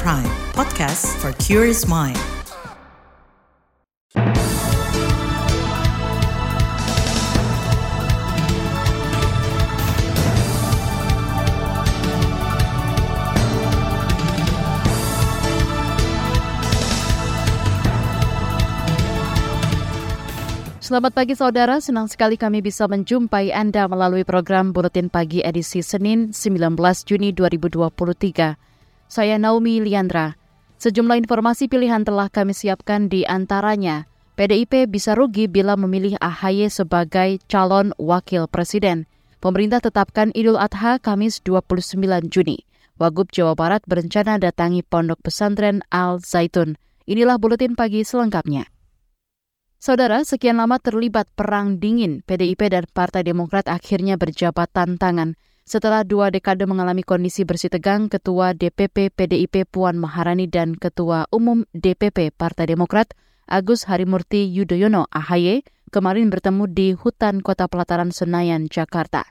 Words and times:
Prime, 0.00 0.24
podcast 0.56 1.04
for 1.20 1.36
curious 1.36 1.84
mind. 1.84 2.16
Selamat 20.80 21.12
pagi 21.12 21.36
saudara, 21.36 21.84
senang 21.84 22.08
sekali 22.08 22.40
kami 22.40 22.64
bisa 22.64 22.88
menjumpai 22.88 23.52
Anda 23.52 23.84
melalui 23.84 24.24
program 24.24 24.72
Buletin 24.72 25.12
Pagi 25.12 25.44
edisi 25.44 25.84
Senin 25.84 26.32
19 26.32 26.80
Juni 27.04 27.36
2023. 27.36 28.71
Saya 29.12 29.36
Naomi 29.36 29.76
Liandra. 29.84 30.40
Sejumlah 30.80 31.20
informasi 31.20 31.68
pilihan 31.68 32.00
telah 32.00 32.32
kami 32.32 32.56
siapkan 32.56 33.12
di 33.12 33.28
antaranya. 33.28 34.08
PDIP 34.40 34.88
bisa 34.88 35.12
rugi 35.12 35.52
bila 35.52 35.76
memilih 35.76 36.16
AHY 36.16 36.72
sebagai 36.72 37.36
calon 37.44 37.92
wakil 38.00 38.48
presiden. 38.48 39.04
Pemerintah 39.44 39.84
tetapkan 39.84 40.32
Idul 40.32 40.56
Adha 40.56 40.96
Kamis 40.96 41.44
29 41.44 42.00
Juni. 42.32 42.64
Wagub 42.96 43.28
Jawa 43.28 43.52
Barat 43.52 43.84
berencana 43.84 44.40
datangi 44.40 44.80
Pondok 44.80 45.20
Pesantren 45.20 45.84
Al 45.92 46.16
Zaitun. 46.24 46.80
Inilah 47.04 47.36
buletin 47.36 47.76
pagi 47.76 48.08
selengkapnya. 48.08 48.64
Saudara, 49.76 50.24
sekian 50.24 50.56
lama 50.56 50.80
terlibat 50.80 51.28
perang 51.36 51.76
dingin, 51.76 52.24
PDIP 52.24 52.64
dan 52.72 52.88
Partai 52.88 53.28
Demokrat 53.28 53.68
akhirnya 53.68 54.16
berjabat 54.16 54.72
tantangan. 54.72 55.36
Setelah 55.62 56.02
dua 56.02 56.34
dekade 56.34 56.66
mengalami 56.66 57.06
kondisi 57.06 57.46
bersih 57.46 57.70
tegang, 57.70 58.10
Ketua 58.10 58.50
DPP 58.50 59.14
PDIP 59.14 59.62
Puan 59.70 59.94
Maharani 59.94 60.50
dan 60.50 60.74
Ketua 60.74 61.30
Umum 61.30 61.62
DPP 61.70 62.34
Partai 62.34 62.66
Demokrat 62.66 63.14
Agus 63.46 63.86
Harimurti 63.86 64.50
Yudhoyono 64.50 65.06
AHY 65.14 65.62
kemarin 65.94 66.34
bertemu 66.34 66.66
di 66.66 66.88
hutan 66.98 67.44
kota 67.44 67.70
pelataran 67.70 68.10
Senayan, 68.10 68.66
Jakarta. 68.66 69.28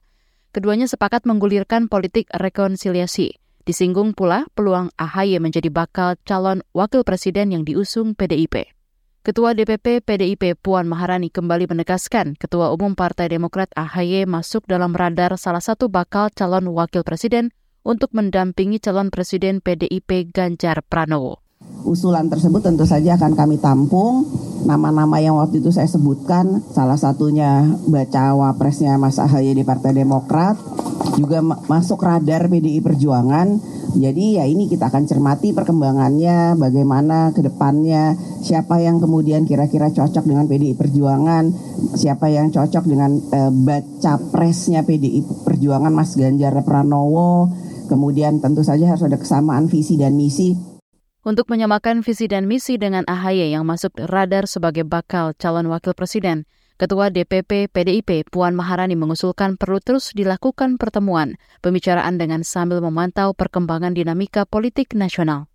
Keduanya 0.56 0.88
sepakat 0.88 1.28
menggulirkan 1.28 1.92
politik 1.92 2.32
rekonsiliasi. 2.32 3.36
Disinggung 3.68 4.16
pula 4.16 4.48
peluang 4.56 4.92
AHY 4.96 5.44
menjadi 5.44 5.68
bakal 5.68 6.16
calon 6.24 6.64
wakil 6.72 7.04
presiden 7.04 7.52
yang 7.52 7.64
diusung 7.68 8.16
PDIP. 8.16 8.81
Ketua 9.22 9.54
DPP 9.54 10.02
PDIP 10.02 10.58
Puan 10.58 10.90
Maharani 10.90 11.30
kembali 11.30 11.70
menegaskan 11.70 12.34
Ketua 12.42 12.74
Umum 12.74 12.98
Partai 12.98 13.30
Demokrat 13.30 13.70
AHY 13.78 14.26
masuk 14.26 14.66
dalam 14.66 14.98
radar 14.98 15.38
salah 15.38 15.62
satu 15.62 15.94
bakal 15.94 16.34
calon 16.34 16.66
wakil 16.74 17.06
presiden 17.06 17.54
untuk 17.86 18.18
mendampingi 18.18 18.82
calon 18.82 19.14
presiden 19.14 19.62
PDIP 19.62 20.34
Ganjar 20.34 20.82
Pranowo. 20.82 21.38
Usulan 21.86 22.34
tersebut 22.34 22.66
tentu 22.66 22.82
saja 22.90 23.14
akan 23.14 23.38
kami 23.38 23.62
tampung. 23.62 24.26
Nama-nama 24.62 25.18
yang 25.18 25.42
waktu 25.42 25.60
itu 25.60 25.74
saya 25.74 25.90
sebutkan, 25.90 26.62
salah 26.72 26.98
satunya 26.98 27.66
baca 27.90 28.38
wapresnya 28.38 28.96
Mas 29.02 29.18
AHY 29.18 29.58
di 29.58 29.64
Partai 29.66 29.98
Demokrat, 29.98 30.58
juga 31.18 31.42
masuk 31.42 31.98
radar 32.02 32.46
PDI 32.46 32.80
Perjuangan 32.80 33.58
jadi 33.92 34.40
ya 34.40 34.46
ini 34.48 34.72
kita 34.72 34.88
akan 34.88 35.04
cermati 35.04 35.52
perkembangannya, 35.52 36.56
bagaimana 36.56 37.36
ke 37.36 37.44
depannya, 37.44 38.16
siapa 38.40 38.80
yang 38.80 39.04
kemudian 39.04 39.44
kira-kira 39.44 39.92
cocok 39.92 40.24
dengan 40.24 40.48
PDI 40.48 40.80
Perjuangan, 40.80 41.52
siapa 42.00 42.32
yang 42.32 42.56
cocok 42.56 42.88
dengan 42.88 43.20
uh, 43.20 43.52
baca 43.52 44.16
presnya 44.32 44.88
PDI 44.88 45.44
Perjuangan 45.44 45.92
Mas 45.92 46.16
Ganjar 46.16 46.56
Pranowo, 46.64 47.52
kemudian 47.92 48.40
tentu 48.40 48.64
saja 48.64 48.88
harus 48.88 49.04
ada 49.04 49.20
kesamaan 49.20 49.68
visi 49.68 50.00
dan 50.00 50.16
misi. 50.16 50.71
Untuk 51.22 51.54
menyamakan 51.54 52.02
visi 52.02 52.26
dan 52.26 52.50
misi 52.50 52.82
dengan 52.82 53.06
AHY 53.06 53.54
yang 53.54 53.62
masuk 53.62 53.94
radar 54.10 54.50
sebagai 54.50 54.82
bakal 54.82 55.38
calon 55.38 55.70
wakil 55.70 55.94
presiden, 55.94 56.50
Ketua 56.82 57.14
DPP 57.14 57.70
PDIP 57.70 58.26
Puan 58.26 58.58
Maharani 58.58 58.98
mengusulkan 58.98 59.54
perlu 59.54 59.78
terus 59.78 60.18
dilakukan 60.18 60.82
pertemuan, 60.82 61.38
pembicaraan 61.62 62.18
dengan 62.18 62.42
sambil 62.42 62.82
memantau 62.82 63.38
perkembangan 63.38 63.94
dinamika 63.94 64.50
politik 64.50 64.98
nasional. 64.98 65.46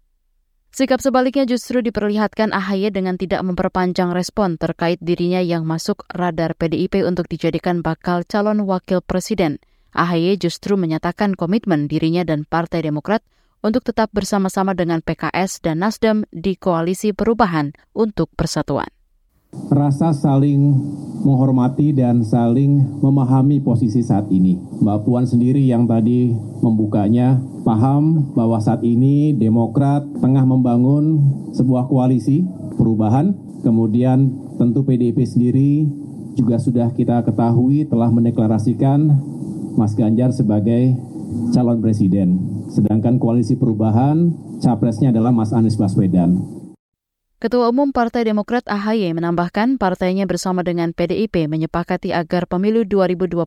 Sikap 0.70 1.02
sebaliknya 1.02 1.42
justru 1.50 1.82
diperlihatkan 1.82 2.54
AHY 2.54 2.94
dengan 2.94 3.18
tidak 3.18 3.42
memperpanjang 3.42 4.14
respon 4.14 4.54
terkait 4.54 5.02
dirinya 5.02 5.42
yang 5.42 5.66
masuk 5.66 6.06
radar 6.14 6.54
PDIP 6.54 7.02
untuk 7.02 7.26
dijadikan 7.26 7.82
bakal 7.82 8.22
calon 8.22 8.62
wakil 8.62 9.02
presiden. 9.02 9.58
AHY 9.98 10.38
justru 10.38 10.78
menyatakan 10.78 11.34
komitmen 11.34 11.90
dirinya 11.90 12.22
dan 12.22 12.46
Partai 12.46 12.86
Demokrat 12.86 13.26
untuk 13.64 13.84
tetap 13.84 14.12
bersama-sama 14.12 14.76
dengan 14.76 15.00
PKS 15.00 15.64
dan 15.64 15.84
Nasdem 15.84 16.28
di 16.34 16.56
koalisi 16.56 17.12
perubahan 17.12 17.72
untuk 17.96 18.32
persatuan 18.34 18.88
rasa 19.72 20.12
saling 20.14 20.78
menghormati 21.26 21.90
dan 21.90 22.22
saling 22.22 23.00
memahami 23.02 23.58
posisi 23.58 24.04
saat 24.04 24.30
ini. 24.30 24.54
Mbak 24.78 24.98
Puan 25.02 25.26
sendiri 25.26 25.64
yang 25.64 25.88
tadi 25.88 26.30
membukanya 26.62 27.40
paham 27.66 28.30
bahwa 28.36 28.62
saat 28.62 28.84
ini 28.86 29.34
Demokrat 29.34 30.06
tengah 30.22 30.44
membangun 30.46 31.18
sebuah 31.50 31.90
koalisi 31.90 32.46
perubahan, 32.78 33.34
kemudian 33.66 34.30
tentu 34.60 34.86
PDIP 34.86 35.18
sendiri 35.26 35.88
juga 36.36 36.60
sudah 36.60 36.92
kita 36.92 37.24
ketahui 37.24 37.88
telah 37.88 38.12
mendeklarasikan 38.12 39.08
Mas 39.74 39.96
Ganjar 39.96 40.30
sebagai 40.30 40.94
calon 41.50 41.82
presiden. 41.82 42.55
Sedangkan 42.70 43.18
koalisi 43.22 43.54
perubahan 43.54 44.34
capresnya 44.62 45.14
adalah 45.14 45.30
Mas 45.30 45.54
Anies 45.54 45.78
Baswedan. 45.78 46.42
Ketua 47.36 47.68
Umum 47.68 47.92
Partai 47.92 48.24
Demokrat 48.24 48.64
AHY 48.64 49.12
menambahkan 49.12 49.76
partainya 49.76 50.24
bersama 50.24 50.64
dengan 50.64 50.96
PDIP 50.96 51.52
menyepakati 51.52 52.16
agar 52.16 52.48
pemilu 52.48 52.88
2024 52.88 53.44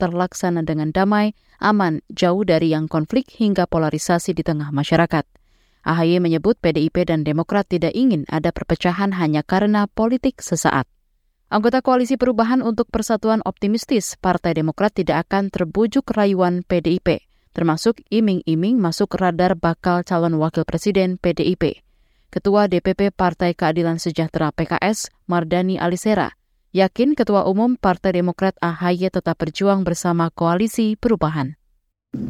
terlaksana 0.00 0.64
dengan 0.64 0.88
damai, 0.88 1.36
aman, 1.60 2.00
jauh 2.08 2.48
dari 2.48 2.72
yang 2.72 2.88
konflik 2.88 3.28
hingga 3.28 3.68
polarisasi 3.68 4.32
di 4.32 4.40
tengah 4.40 4.72
masyarakat. 4.72 5.28
AHY 5.84 6.18
menyebut 6.24 6.56
PDIP 6.64 7.04
dan 7.06 7.28
Demokrat 7.28 7.68
tidak 7.68 7.92
ingin 7.92 8.24
ada 8.32 8.56
perpecahan 8.56 9.12
hanya 9.20 9.44
karena 9.44 9.84
politik 9.84 10.40
sesaat. 10.40 10.88
Anggota 11.52 11.84
Koalisi 11.84 12.18
Perubahan 12.18 12.58
untuk 12.58 12.90
Persatuan 12.90 13.44
optimistis 13.44 14.16
Partai 14.16 14.56
Demokrat 14.56 14.96
tidak 14.96 15.28
akan 15.28 15.52
terbujuk 15.52 16.08
rayuan 16.10 16.66
PDIP, 16.66 17.22
termasuk 17.56 18.04
iming-iming 18.12 18.76
masuk 18.76 19.16
radar 19.16 19.56
bakal 19.56 20.04
calon 20.04 20.36
wakil 20.36 20.68
presiden 20.68 21.16
PDIP. 21.16 21.80
Ketua 22.28 22.68
DPP 22.68 23.16
Partai 23.16 23.56
Keadilan 23.56 23.96
Sejahtera 23.96 24.52
PKS, 24.52 25.08
Mardani 25.24 25.80
Alisera, 25.80 26.36
yakin 26.76 27.16
Ketua 27.16 27.48
Umum 27.48 27.80
Partai 27.80 28.20
Demokrat 28.20 28.52
AHY 28.60 29.08
tetap 29.08 29.40
berjuang 29.40 29.88
bersama 29.88 30.28
Koalisi 30.28 31.00
Perubahan. 31.00 31.56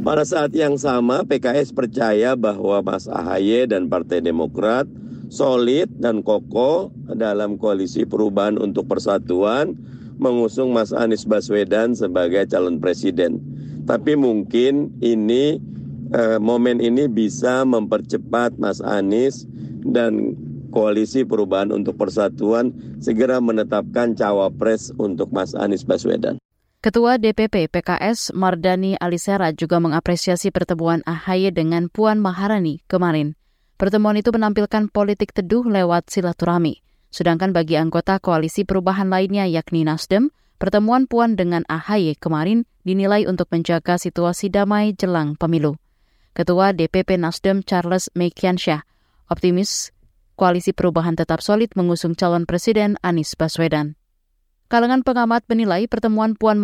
Pada 0.06 0.22
saat 0.22 0.54
yang 0.54 0.78
sama, 0.78 1.26
PKS 1.26 1.74
percaya 1.74 2.38
bahwa 2.38 2.78
Mas 2.86 3.10
AHY 3.10 3.66
dan 3.66 3.90
Partai 3.90 4.22
Demokrat 4.22 4.86
solid 5.26 5.90
dan 5.98 6.22
kokoh 6.22 6.94
dalam 7.18 7.58
koalisi 7.58 8.06
perubahan 8.06 8.62
untuk 8.62 8.86
persatuan 8.86 9.74
mengusung 10.22 10.70
Mas 10.70 10.94
Anies 10.94 11.26
Baswedan 11.26 11.98
sebagai 11.98 12.46
calon 12.46 12.78
presiden. 12.78 13.55
Tapi 13.86 14.18
mungkin 14.18 14.90
ini 14.98 15.62
eh, 16.10 16.38
momen 16.42 16.82
ini 16.82 17.06
bisa 17.06 17.62
mempercepat 17.62 18.58
Mas 18.58 18.82
Anies 18.82 19.46
dan 19.86 20.34
Koalisi 20.74 21.22
Perubahan 21.22 21.72
untuk 21.72 21.96
Persatuan 21.96 22.74
segera 22.98 23.38
menetapkan 23.38 24.12
cawapres 24.12 24.92
untuk 24.98 25.30
Mas 25.30 25.54
Anies 25.54 25.86
Baswedan. 25.86 26.36
Ketua 26.84 27.18
DPP 27.18 27.72
PKS 27.72 28.36
Mardani 28.36 28.94
Alisera 29.00 29.50
juga 29.50 29.82
mengapresiasi 29.82 30.54
pertemuan 30.54 31.02
AHY 31.02 31.50
dengan 31.50 31.88
Puan 31.90 32.20
Maharani 32.20 32.84
kemarin. 32.86 33.34
Pertemuan 33.74 34.14
itu 34.14 34.30
menampilkan 34.30 34.92
politik 34.92 35.34
teduh 35.34 35.66
lewat 35.66 36.12
silaturahmi. 36.12 36.84
Sedangkan 37.10 37.50
bagi 37.50 37.80
anggota 37.80 38.20
koalisi 38.20 38.62
perubahan 38.62 39.08
lainnya 39.08 39.48
yakni 39.48 39.82
Nasdem, 39.82 40.30
pertemuan 40.56 41.04
Puan 41.08 41.36
dengan 41.36 41.62
AHY 41.68 42.16
kemarin 42.20 42.64
dinilai 42.82 43.28
untuk 43.28 43.48
menjaga 43.52 44.00
situasi 44.00 44.48
damai 44.48 44.96
jelang 44.96 45.36
pemilu. 45.36 45.76
Ketua 46.36 46.76
DPP 46.76 47.16
Nasdem 47.16 47.64
Charles 47.64 48.12
Mekiansyah 48.12 48.84
Optimis, 49.26 49.90
koalisi 50.38 50.70
perubahan 50.70 51.18
tetap 51.18 51.42
solid 51.42 51.74
mengusung 51.74 52.14
calon 52.14 52.46
presiden 52.46 52.94
Anies 53.02 53.34
Baswedan. 53.34 53.98
Kalangan 54.70 55.02
pengamat 55.02 55.46
menilai 55.50 55.86
pertemuan 55.86 56.34
Puan 56.34 56.58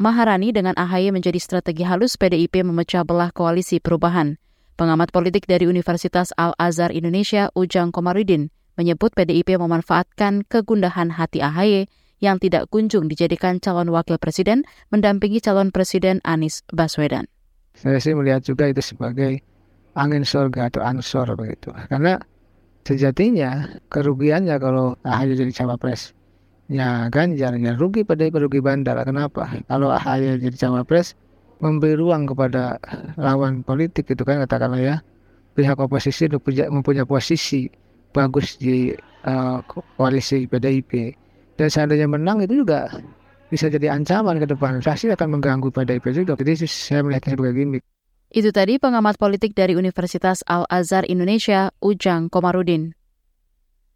Maharani 0.00 0.52
dengan 0.52 0.76
AHY 0.76 1.12
menjadi 1.12 1.36
strategi 1.40 1.84
halus 1.84 2.16
PDIP 2.16 2.64
memecah 2.64 3.04
belah 3.04 3.32
koalisi 3.32 3.80
perubahan. 3.80 4.40
Pengamat 4.80 5.12
politik 5.12 5.44
dari 5.44 5.68
Universitas 5.68 6.32
Al-Azhar 6.40 6.88
Indonesia, 6.88 7.52
Ujang 7.52 7.92
Komarudin, 7.92 8.48
menyebut 8.80 9.12
PDIP 9.12 9.60
memanfaatkan 9.60 10.48
kegundahan 10.48 11.20
hati 11.20 11.44
AHY 11.44 11.84
yang 12.20 12.36
tidak 12.36 12.68
kunjung 12.68 13.08
dijadikan 13.08 13.58
calon 13.58 13.88
wakil 13.88 14.20
presiden 14.20 14.62
mendampingi 14.92 15.40
calon 15.40 15.72
presiden 15.72 16.20
Anies 16.22 16.62
Baswedan. 16.72 17.26
Saya 17.74 17.96
sih 17.98 18.12
melihat 18.12 18.44
juga 18.44 18.68
itu 18.68 18.84
sebagai 18.84 19.40
angin 19.96 20.22
surga 20.22 20.68
atau 20.70 20.84
ansor 20.84 21.32
begitu. 21.34 21.72
Karena 21.88 22.20
sejatinya 22.84 23.80
kerugiannya 23.92 24.56
kalau 24.60 24.96
AHY 25.04 25.36
jadi 25.36 25.52
cawapres 25.64 26.16
ya 26.70 27.10
Ganjar 27.10 27.58
ya 27.58 27.74
rugi 27.74 28.06
pada 28.06 28.30
rugi 28.30 28.62
bandar 28.62 28.96
kenapa 29.02 29.50
kalau 29.68 29.92
AHY 29.92 30.40
jadi 30.40 30.56
cawapres 30.56 31.18
memberi 31.60 31.98
ruang 31.98 32.24
kepada 32.24 32.80
lawan 33.20 33.60
politik 33.60 34.08
itu 34.08 34.22
kan 34.24 34.40
katakanlah 34.40 34.80
ya 34.80 34.96
pihak 35.52 35.76
oposisi 35.76 36.30
mempunyai 36.32 37.04
posisi 37.04 37.68
bagus 38.16 38.56
di 38.56 38.94
uh, 39.28 39.60
koalisi 40.00 40.48
PDIP 40.48 41.14
dan 41.60 41.68
seandainya 41.68 42.08
menang 42.08 42.40
itu 42.40 42.64
juga 42.64 42.88
bisa 43.52 43.68
jadi 43.68 43.92
ancaman 43.92 44.40
ke 44.40 44.48
depan 44.48 44.80
pasti 44.80 45.12
akan 45.12 45.36
mengganggu 45.36 45.68
PDIP 45.68 46.16
juga 46.16 46.32
jadi 46.40 46.56
saya 46.64 47.04
melihatnya 47.04 47.36
sebagai 47.36 47.54
gimmick 47.60 47.84
itu 48.30 48.48
tadi 48.54 48.78
pengamat 48.78 49.18
politik 49.18 49.58
dari 49.58 49.74
Universitas 49.74 50.46
Al-Azhar 50.46 51.02
Indonesia, 51.10 51.74
Ujang 51.82 52.30
Komarudin. 52.30 52.94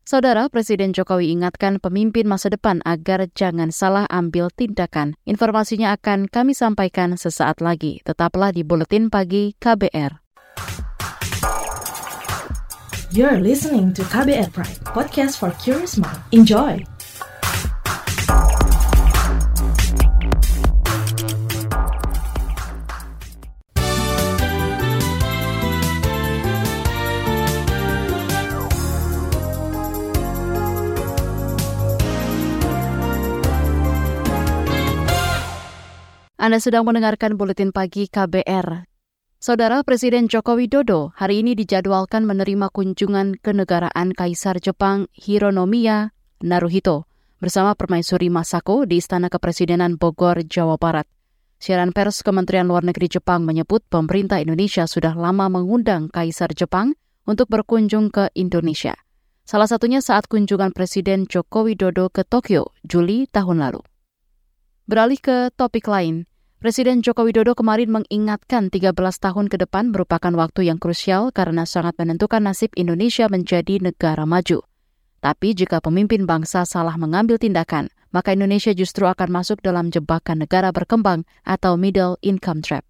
Saudara 0.02 0.50
Presiden 0.50 0.90
Jokowi 0.90 1.30
ingatkan 1.32 1.78
pemimpin 1.78 2.26
masa 2.26 2.50
depan 2.50 2.82
agar 2.82 3.30
jangan 3.30 3.70
salah 3.70 4.04
ambil 4.10 4.50
tindakan. 4.50 5.14
Informasinya 5.22 5.94
akan 5.94 6.26
kami 6.26 6.52
sampaikan 6.52 7.14
sesaat 7.14 7.62
lagi. 7.62 8.02
Tetaplah 8.02 8.50
di 8.50 8.66
Buletin 8.66 9.06
Pagi 9.06 9.54
KBR. 9.56 10.18
You're 13.14 13.38
listening 13.38 13.94
to 13.94 14.02
KBR 14.02 14.50
Pride, 14.50 14.82
podcast 14.82 15.38
for 15.38 15.54
curious 15.62 15.94
mind. 15.94 16.18
Enjoy! 16.34 16.93
Anda 36.44 36.60
sedang 36.60 36.84
mendengarkan 36.84 37.40
buletin 37.40 37.72
pagi 37.72 38.04
KBR. 38.04 38.84
Saudara 39.40 39.80
Presiden 39.80 40.28
Joko 40.28 40.60
Widodo 40.60 41.16
hari 41.16 41.40
ini 41.40 41.56
dijadwalkan 41.56 42.28
menerima 42.28 42.68
kunjungan 42.68 43.40
kenegaraan 43.40 44.12
Kaisar 44.12 44.60
Jepang 44.60 45.08
Hironomiya 45.16 46.12
Naruhito 46.44 47.08
bersama 47.40 47.72
Permaisuri 47.72 48.28
Masako 48.28 48.84
di 48.84 49.00
Istana 49.00 49.32
Kepresidenan 49.32 49.96
Bogor, 49.96 50.44
Jawa 50.44 50.76
Barat. 50.76 51.08
Siaran 51.56 51.96
pers 51.96 52.20
Kementerian 52.20 52.68
Luar 52.68 52.84
Negeri 52.84 53.08
Jepang 53.08 53.48
menyebut 53.48 53.80
pemerintah 53.88 54.36
Indonesia 54.36 54.84
sudah 54.84 55.16
lama 55.16 55.48
mengundang 55.48 56.12
Kaisar 56.12 56.52
Jepang 56.52 56.92
untuk 57.24 57.48
berkunjung 57.48 58.12
ke 58.12 58.28
Indonesia. 58.36 58.92
Salah 59.48 59.64
satunya 59.64 60.04
saat 60.04 60.28
kunjungan 60.28 60.76
Presiden 60.76 61.24
Joko 61.24 61.64
Widodo 61.64 62.12
ke 62.12 62.20
Tokyo 62.20 62.76
Juli 62.84 63.32
tahun 63.32 63.64
lalu. 63.64 63.80
Beralih 64.84 65.16
ke 65.16 65.48
topik 65.56 65.88
lain, 65.88 66.28
Presiden 66.64 67.04
Joko 67.04 67.28
Widodo 67.28 67.52
kemarin 67.52 67.92
mengingatkan 67.92 68.72
13 68.72 68.96
tahun 68.96 69.52
ke 69.52 69.68
depan 69.68 69.92
merupakan 69.92 70.32
waktu 70.32 70.72
yang 70.72 70.80
krusial 70.80 71.28
karena 71.28 71.68
sangat 71.68 71.92
menentukan 72.00 72.40
nasib 72.40 72.72
Indonesia 72.72 73.28
menjadi 73.28 73.84
negara 73.84 74.24
maju. 74.24 74.64
Tapi 75.20 75.52
jika 75.52 75.84
pemimpin 75.84 76.24
bangsa 76.24 76.64
salah 76.64 76.96
mengambil 76.96 77.36
tindakan, 77.36 77.92
maka 78.16 78.32
Indonesia 78.32 78.72
justru 78.72 79.04
akan 79.04 79.28
masuk 79.28 79.60
dalam 79.60 79.92
jebakan 79.92 80.40
negara 80.48 80.72
berkembang 80.72 81.28
atau 81.44 81.76
middle 81.76 82.16
income 82.24 82.64
trap. 82.64 82.80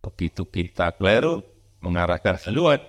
Begitu 0.00 0.48
kita 0.48 0.96
keliru 0.96 1.44
mengarahkan 1.84 2.40
haluan, 2.48 2.80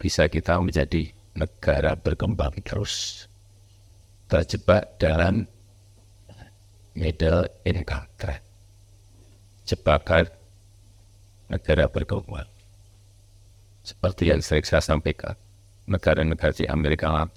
bisa 0.00 0.24
kita 0.32 0.56
menjadi 0.56 1.12
negara 1.36 2.00
berkembang 2.00 2.56
terus 2.64 3.28
terjebak 4.24 4.96
dalam 4.96 5.44
middle 6.96 7.44
income 7.68 8.08
trap. 8.16 8.42
Jebakan 9.68 10.24
negara 11.52 11.86
berkembang. 11.86 12.48
Seperti 13.86 14.32
yang 14.32 14.42
sering 14.42 14.66
saya 14.66 14.82
sampaikan, 14.82 15.38
negara-negara 15.86 16.50
di 16.50 16.66
Amerika 16.66 17.06
Latin 17.06 17.30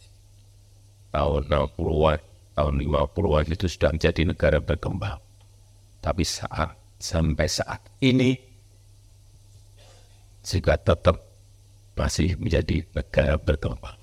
tahun 1.14 1.42
60-an, 1.46 2.20
tahun 2.58 2.74
50-an 2.82 3.46
itu 3.54 3.66
sudah 3.70 3.92
menjadi 3.94 4.22
negara 4.26 4.58
berkembang. 4.58 5.20
Tapi 6.00 6.24
saat 6.26 6.74
sampai 6.98 7.48
saat 7.52 7.84
ini 8.02 8.34
juga 10.42 10.80
tetap 10.80 11.20
masih 11.94 12.40
menjadi 12.40 12.88
negara 12.96 13.36
berkembang. 13.36 13.99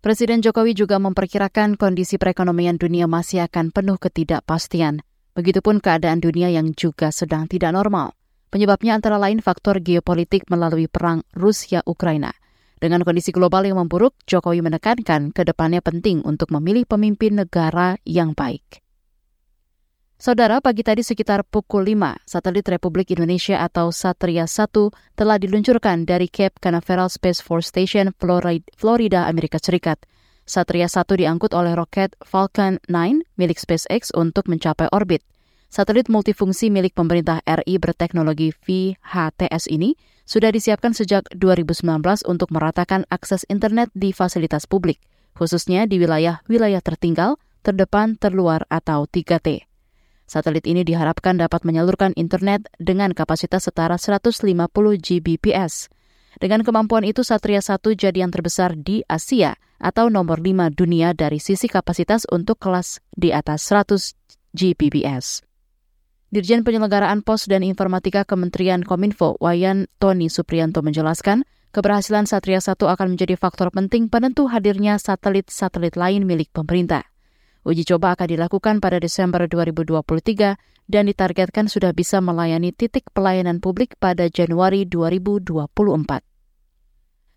Presiden 0.00 0.40
Jokowi 0.40 0.72
juga 0.72 0.96
memperkirakan 0.96 1.76
kondisi 1.76 2.16
perekonomian 2.16 2.80
dunia 2.80 3.04
masih 3.04 3.44
akan 3.44 3.68
penuh 3.68 4.00
ketidakpastian. 4.00 5.04
Begitupun 5.36 5.76
keadaan 5.76 6.24
dunia 6.24 6.48
yang 6.48 6.72
juga 6.72 7.12
sedang 7.12 7.44
tidak 7.44 7.76
normal. 7.76 8.16
Penyebabnya 8.48 8.96
antara 8.96 9.20
lain 9.20 9.44
faktor 9.44 9.76
geopolitik 9.84 10.48
melalui 10.48 10.88
perang 10.88 11.20
Rusia-Ukraina. 11.36 12.32
Dengan 12.80 13.04
kondisi 13.04 13.28
global 13.28 13.68
yang 13.68 13.76
memburuk, 13.76 14.16
Jokowi 14.24 14.64
menekankan 14.64 15.36
ke 15.36 15.44
depannya 15.44 15.84
penting 15.84 16.24
untuk 16.24 16.48
memilih 16.48 16.88
pemimpin 16.88 17.36
negara 17.36 18.00
yang 18.08 18.32
baik. 18.32 18.80
Saudara, 20.20 20.60
pagi 20.60 20.84
tadi 20.84 21.00
sekitar 21.00 21.48
pukul 21.48 21.96
5, 21.96 22.28
satelit 22.28 22.68
Republik 22.68 23.08
Indonesia 23.08 23.64
atau 23.64 23.88
Satria 23.88 24.44
1 24.44 24.68
telah 25.16 25.40
diluncurkan 25.40 26.04
dari 26.04 26.28
Cape 26.28 26.60
Canaveral 26.60 27.08
Space 27.08 27.40
Force 27.40 27.72
Station, 27.72 28.12
Florida, 28.76 29.24
Amerika 29.24 29.56
Serikat. 29.56 29.96
Satria 30.44 30.92
1 30.92 31.08
diangkut 31.16 31.56
oleh 31.56 31.72
roket 31.72 32.12
Falcon 32.20 32.76
9 32.92 33.24
milik 33.40 33.56
SpaceX 33.56 34.12
untuk 34.12 34.44
mencapai 34.44 34.92
orbit. 34.92 35.24
Satelit 35.72 36.12
multifungsi 36.12 36.68
milik 36.68 36.92
pemerintah 36.92 37.40
RI 37.48 37.80
berteknologi 37.80 38.52
VHTS 38.52 39.72
ini 39.72 39.96
sudah 40.28 40.52
disiapkan 40.52 40.92
sejak 40.92 41.32
2019 41.32 41.80
untuk 42.28 42.52
meratakan 42.52 43.08
akses 43.08 43.48
internet 43.48 43.88
di 43.96 44.12
fasilitas 44.12 44.68
publik, 44.68 45.00
khususnya 45.32 45.88
di 45.88 45.96
wilayah-wilayah 45.96 46.84
tertinggal, 46.84 47.40
terdepan, 47.64 48.20
terluar, 48.20 48.68
atau 48.68 49.08
3T. 49.08 49.69
Satelit 50.30 50.62
ini 50.70 50.86
diharapkan 50.86 51.42
dapat 51.42 51.66
menyalurkan 51.66 52.14
internet 52.14 52.70
dengan 52.78 53.10
kapasitas 53.10 53.66
setara 53.66 53.98
150 53.98 54.46
Gbps. 55.02 55.90
Dengan 56.38 56.62
kemampuan 56.62 57.02
itu, 57.02 57.26
Satria 57.26 57.58
1 57.58 57.82
jadi 57.98 58.22
yang 58.22 58.30
terbesar 58.30 58.78
di 58.78 59.02
Asia 59.10 59.58
atau 59.82 60.06
nomor 60.06 60.38
5 60.38 60.70
dunia 60.70 61.18
dari 61.18 61.42
sisi 61.42 61.66
kapasitas 61.66 62.30
untuk 62.30 62.62
kelas 62.62 63.02
di 63.10 63.34
atas 63.34 63.66
100 63.66 64.14
Gbps. 64.54 65.42
Dirjen 66.30 66.62
Penyelenggaraan 66.62 67.26
Pos 67.26 67.50
dan 67.50 67.66
Informatika 67.66 68.22
Kementerian 68.22 68.86
Kominfo, 68.86 69.34
Wayan 69.42 69.90
Tony 69.98 70.30
Suprianto 70.30 70.78
menjelaskan, 70.78 71.42
keberhasilan 71.74 72.30
Satria 72.30 72.62
1 72.62 72.78
akan 72.78 73.18
menjadi 73.18 73.34
faktor 73.34 73.74
penting 73.74 74.06
penentu 74.06 74.46
hadirnya 74.46 74.94
satelit-satelit 75.02 75.98
lain 75.98 76.22
milik 76.22 76.54
pemerintah. 76.54 77.09
Uji 77.60 77.84
coba 77.84 78.16
akan 78.16 78.24
dilakukan 78.24 78.80
pada 78.80 78.96
Desember 78.96 79.44
2023 79.44 80.56
dan 80.88 81.04
ditargetkan 81.04 81.68
sudah 81.68 81.92
bisa 81.92 82.24
melayani 82.24 82.72
titik 82.72 83.12
pelayanan 83.12 83.60
publik 83.60 84.00
pada 84.00 84.32
Januari 84.32 84.88
2024. 84.88 85.68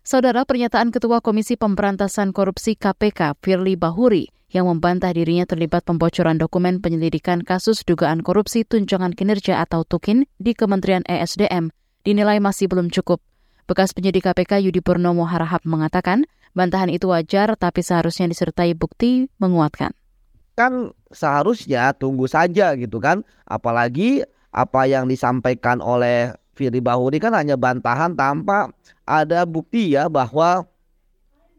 Saudara 0.00 0.48
pernyataan 0.48 0.96
Ketua 0.96 1.20
Komisi 1.20 1.60
Pemberantasan 1.60 2.32
Korupsi 2.32 2.72
KPK, 2.72 3.36
Firly 3.44 3.76
Bahuri, 3.76 4.32
yang 4.48 4.64
membantah 4.64 5.12
dirinya 5.12 5.44
terlibat 5.44 5.84
pembocoran 5.84 6.40
dokumen 6.40 6.80
penyelidikan 6.80 7.44
kasus 7.44 7.84
dugaan 7.84 8.24
korupsi 8.24 8.64
tunjangan 8.64 9.12
kinerja 9.12 9.60
atau 9.60 9.84
TUKIN 9.84 10.24
di 10.40 10.56
Kementerian 10.56 11.04
ESDM, 11.04 11.68
dinilai 12.00 12.40
masih 12.40 12.72
belum 12.72 12.88
cukup. 12.88 13.20
Bekas 13.68 13.92
penyidik 13.92 14.24
KPK 14.24 14.64
Yudi 14.64 14.80
Purnomo 14.80 15.28
Harahap 15.28 15.68
mengatakan, 15.68 16.24
bantahan 16.56 16.88
itu 16.88 17.12
wajar 17.12 17.60
tapi 17.60 17.84
seharusnya 17.84 18.28
disertai 18.28 18.72
bukti 18.72 19.28
menguatkan 19.36 19.92
kan 20.54 20.94
seharusnya 21.10 21.92
tunggu 21.94 22.30
saja 22.30 22.74
gitu 22.78 23.02
kan. 23.02 23.22
Apalagi 23.46 24.22
apa 24.54 24.86
yang 24.86 25.10
disampaikan 25.10 25.82
oleh 25.82 26.32
Firly 26.54 26.78
Bahuri 26.78 27.18
kan 27.18 27.34
hanya 27.34 27.58
bantahan 27.58 28.14
tanpa 28.14 28.70
ada 29.02 29.42
bukti 29.42 29.98
ya 29.98 30.06
bahwa 30.06 30.62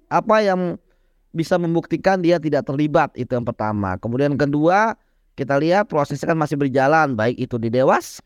apa 0.07 0.37
yang 0.39 0.79
bisa 1.35 1.59
membuktikan 1.59 2.23
dia 2.23 2.39
tidak 2.39 2.63
terlibat 2.63 3.11
itu 3.19 3.35
yang 3.35 3.43
pertama. 3.43 3.99
Kemudian 3.99 4.39
kedua 4.39 4.95
kita 5.35 5.59
lihat 5.59 5.91
prosesnya 5.91 6.31
kan 6.31 6.39
masih 6.39 6.55
berjalan 6.55 7.19
baik 7.19 7.35
itu 7.35 7.59
di 7.59 7.67
Dewas 7.67 8.23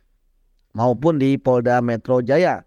maupun 0.78 1.18
di 1.18 1.42
Polda 1.42 1.82
Metro 1.82 2.22
Jaya. 2.22 2.62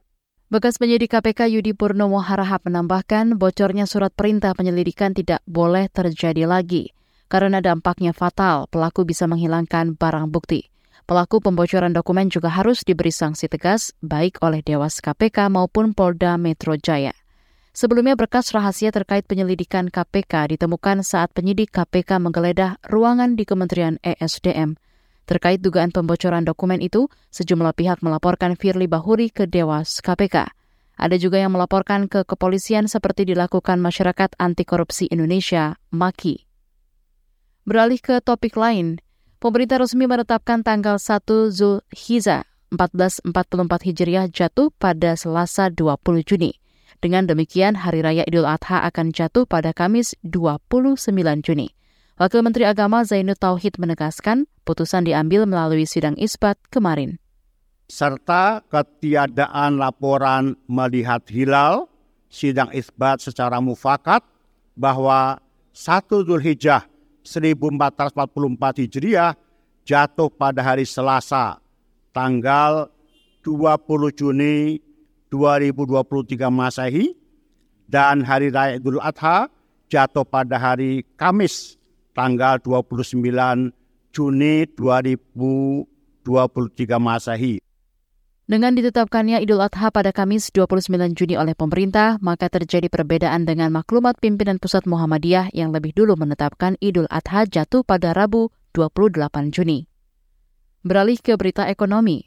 Bekas 0.50 0.76
penyidik 0.76 1.14
KPK 1.14 1.49
Yudi 1.49 1.73
Purnomo 1.73 2.21
Harahap 2.21 2.66
menambahkan 2.68 3.40
bocornya 3.40 3.88
surat 3.88 4.12
perintah 4.12 4.52
penyelidikan 4.52 5.16
tidak 5.16 5.40
boleh 5.49 5.88
terjadi 5.88 6.44
lagi 6.44 6.92
karena 7.33 7.65
dampaknya 7.65 8.12
fatal, 8.12 8.69
pelaku 8.69 9.09
bisa 9.09 9.25
menghilangkan 9.25 9.97
barang 9.97 10.29
bukti. 10.29 10.69
Pelaku 11.09 11.41
pembocoran 11.41 11.97
dokumen 11.97 12.29
juga 12.29 12.53
harus 12.53 12.85
diberi 12.85 13.09
sanksi 13.09 13.49
tegas 13.49 13.97
baik 14.05 14.45
oleh 14.45 14.61
Dewas 14.61 15.01
KPK 15.01 15.49
maupun 15.49 15.97
Polda 15.97 16.37
Metro 16.37 16.77
Jaya. 16.77 17.17
Sebelumnya 17.73 18.21
berkas 18.21 18.53
rahasia 18.53 18.93
terkait 18.93 19.25
penyelidikan 19.25 19.89
KPK 19.89 20.53
ditemukan 20.53 21.01
saat 21.01 21.33
penyidik 21.33 21.73
KPK 21.73 22.21
menggeledah 22.21 22.77
ruangan 22.85 23.33
di 23.33 23.49
Kementerian 23.49 23.97
ESDM. 24.05 24.77
Terkait 25.25 25.65
dugaan 25.65 25.89
pembocoran 25.89 26.45
dokumen 26.45 26.85
itu, 26.85 27.09
sejumlah 27.33 27.73
pihak 27.73 28.05
melaporkan 28.05 28.61
Firly 28.61 28.93
Bahuri 28.93 29.33
ke 29.33 29.49
Dewas 29.49 30.05
KPK. 30.05 30.53
Ada 31.01 31.17
juga 31.17 31.41
yang 31.41 31.57
melaporkan 31.57 32.12
ke 32.12 32.29
kepolisian 32.29 32.93
seperti 32.93 33.25
dilakukan 33.25 33.81
Masyarakat 33.81 34.37
Anti 34.37 34.69
Korupsi 34.69 35.09
Indonesia, 35.09 35.81
MAKI. 35.97 36.51
Beralih 37.62 38.02
ke 38.02 38.19
topik 38.19 38.59
lain, 38.59 38.99
pemerintah 39.38 39.78
resmi 39.78 40.11
menetapkan 40.11 40.66
tanggal 40.66 40.99
1 40.99 41.23
Zulhijjah 41.54 42.42
1444 42.75 43.87
Hijriah 43.87 44.26
jatuh 44.26 44.75
pada 44.83 45.14
Selasa 45.14 45.71
20 45.71 46.26
Juni. 46.26 46.59
Dengan 46.99 47.31
demikian, 47.31 47.78
Hari 47.78 48.02
Raya 48.02 48.26
Idul 48.26 48.50
Adha 48.50 48.83
akan 48.90 49.14
jatuh 49.14 49.47
pada 49.47 49.71
Kamis 49.71 50.19
29 50.26 51.07
Juni. 51.47 51.71
Wakil 52.19 52.42
Menteri 52.42 52.66
Agama 52.66 53.07
Zainud 53.07 53.38
Tauhid 53.38 53.78
menegaskan, 53.78 54.50
putusan 54.66 55.07
diambil 55.07 55.47
melalui 55.47 55.87
sidang 55.87 56.19
isbat 56.19 56.59
kemarin. 56.66 57.23
Serta 57.87 58.66
ketiadaan 58.66 59.78
laporan 59.78 60.59
melihat 60.66 61.23
hilal, 61.31 61.87
sidang 62.26 62.75
isbat 62.75 63.23
secara 63.23 63.62
mufakat 63.62 64.26
bahwa 64.75 65.38
1 65.71 66.11
Zulhijjah 66.26 66.90
1444 67.25 68.83
Hijriah 68.87 69.35
jatuh 69.83 70.31
pada 70.31 70.62
hari 70.62 70.87
Selasa 70.87 71.59
tanggal 72.14 72.91
20 73.43 74.14
Juni 74.14 74.79
2023 75.33 76.52
Masehi 76.52 77.17
dan 77.91 78.23
hari 78.23 78.52
raya 78.52 78.79
Idul 78.79 79.02
Adha 79.02 79.50
jatuh 79.91 80.25
pada 80.29 80.61
hari 80.61 81.02
Kamis 81.19 81.81
tanggal 82.14 82.61
29 82.61 83.19
Juni 84.12 84.69
2023 84.76 85.88
Masehi. 87.00 87.59
Dengan 88.43 88.75
ditetapkannya 88.75 89.39
Idul 89.39 89.63
Adha 89.63 89.95
pada 89.95 90.11
Kamis 90.11 90.51
29 90.51 90.91
Juni 91.15 91.39
oleh 91.39 91.55
pemerintah, 91.55 92.19
maka 92.19 92.51
terjadi 92.51 92.91
perbedaan 92.91 93.47
dengan 93.47 93.71
maklumat 93.71 94.19
pimpinan 94.19 94.59
pusat 94.59 94.83
Muhammadiyah 94.83 95.55
yang 95.55 95.71
lebih 95.71 95.95
dulu 95.95 96.19
menetapkan 96.19 96.75
Idul 96.83 97.07
Adha 97.07 97.47
jatuh 97.47 97.87
pada 97.87 98.11
Rabu 98.11 98.51
28 98.75 99.55
Juni. 99.55 99.87
Beralih 100.83 101.23
ke 101.23 101.39
berita 101.39 101.71
ekonomi. 101.71 102.27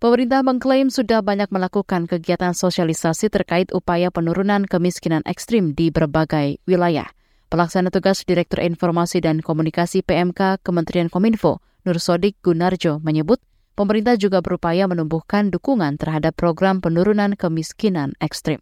Pemerintah 0.00 0.44
mengklaim 0.44 0.92
sudah 0.92 1.24
banyak 1.24 1.48
melakukan 1.48 2.04
kegiatan 2.04 2.52
sosialisasi 2.52 3.32
terkait 3.32 3.72
upaya 3.72 4.12
penurunan 4.12 4.68
kemiskinan 4.68 5.24
ekstrim 5.24 5.72
di 5.72 5.88
berbagai 5.88 6.60
wilayah. 6.68 7.08
Pelaksana 7.48 7.88
tugas 7.88 8.20
Direktur 8.28 8.60
Informasi 8.60 9.24
dan 9.24 9.40
Komunikasi 9.40 10.04
PMK 10.04 10.60
Kementerian 10.60 11.08
Kominfo, 11.08 11.64
Nur 11.88 11.96
Sodik 11.96 12.36
Gunarjo, 12.44 13.00
menyebut 13.00 13.40
pemerintah 13.80 14.20
juga 14.20 14.44
berupaya 14.44 14.84
menumbuhkan 14.84 15.48
dukungan 15.48 15.96
terhadap 15.96 16.36
program 16.36 16.84
penurunan 16.84 17.32
kemiskinan 17.32 18.12
ekstrim. 18.20 18.60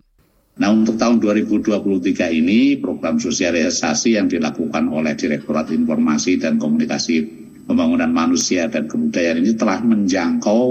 Nah 0.63 0.71
untuk 0.71 0.95
tahun 0.95 1.19
2023 1.19 2.39
ini 2.39 2.79
program 2.79 3.19
sosialisasi 3.19 4.15
yang 4.15 4.31
dilakukan 4.31 4.87
oleh 4.87 5.19
Direktorat 5.19 5.75
Informasi 5.75 6.39
dan 6.39 6.63
Komunikasi 6.63 7.47
Pembangunan 7.67 8.15
Manusia 8.15 8.71
dan 8.71 8.87
Kebudayaan 8.87 9.43
ini 9.43 9.59
telah 9.59 9.83
menjangkau 9.83 10.63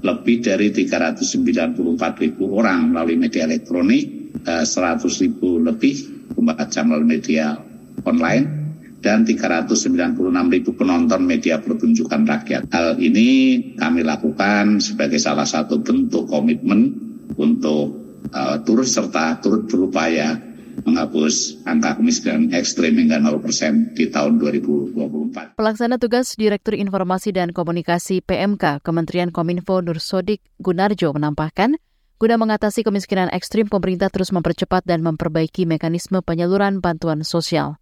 lebih 0.00 0.40
dari 0.40 0.72
394 0.72 1.76
ribu 2.24 2.56
orang 2.56 2.96
melalui 2.96 3.20
media 3.20 3.44
elektronik, 3.44 4.32
100 4.44 4.64
eh, 4.72 5.12
ribu 5.28 5.60
lebih 5.60 5.94
membaca 6.32 6.80
melalui 6.80 7.20
media 7.20 7.60
online, 8.08 8.61
dan 9.02 9.26
396 9.26 10.14
ribu 10.54 10.70
penonton 10.78 11.26
media 11.26 11.58
pertunjukan 11.58 12.22
rakyat. 12.22 12.70
Hal 12.70 12.96
ini 13.02 13.58
kami 13.76 14.06
lakukan 14.06 14.78
sebagai 14.78 15.18
salah 15.18 15.44
satu 15.44 15.82
bentuk 15.82 16.30
komitmen 16.30 16.94
untuk 17.34 17.98
uh, 18.30 18.62
turut 18.62 18.86
serta 18.86 19.42
turut 19.42 19.66
berupaya 19.66 20.38
menghapus 20.86 21.66
angka 21.68 22.00
kemiskinan 22.00 22.48
ekstrim 22.56 22.96
hingga 22.96 23.20
0% 23.20 23.92
di 23.92 24.08
tahun 24.08 24.40
2024. 24.40 25.60
Pelaksana 25.60 26.00
tugas 26.00 26.32
Direktur 26.38 26.72
Informasi 26.78 27.36
dan 27.36 27.52
Komunikasi 27.52 28.24
PMK 28.24 28.80
Kementerian 28.80 29.28
Kominfo 29.28 29.84
Nur 29.84 30.00
Sodik 30.00 30.40
Gunarjo 30.64 31.12
menambahkan, 31.12 31.76
guna 32.16 32.34
mengatasi 32.40 32.88
kemiskinan 32.88 33.28
ekstrim, 33.34 33.68
pemerintah 33.68 34.08
terus 34.08 34.32
mempercepat 34.32 34.86
dan 34.88 35.04
memperbaiki 35.04 35.68
mekanisme 35.68 36.24
penyaluran 36.24 36.80
bantuan 36.80 37.20
sosial. 37.20 37.81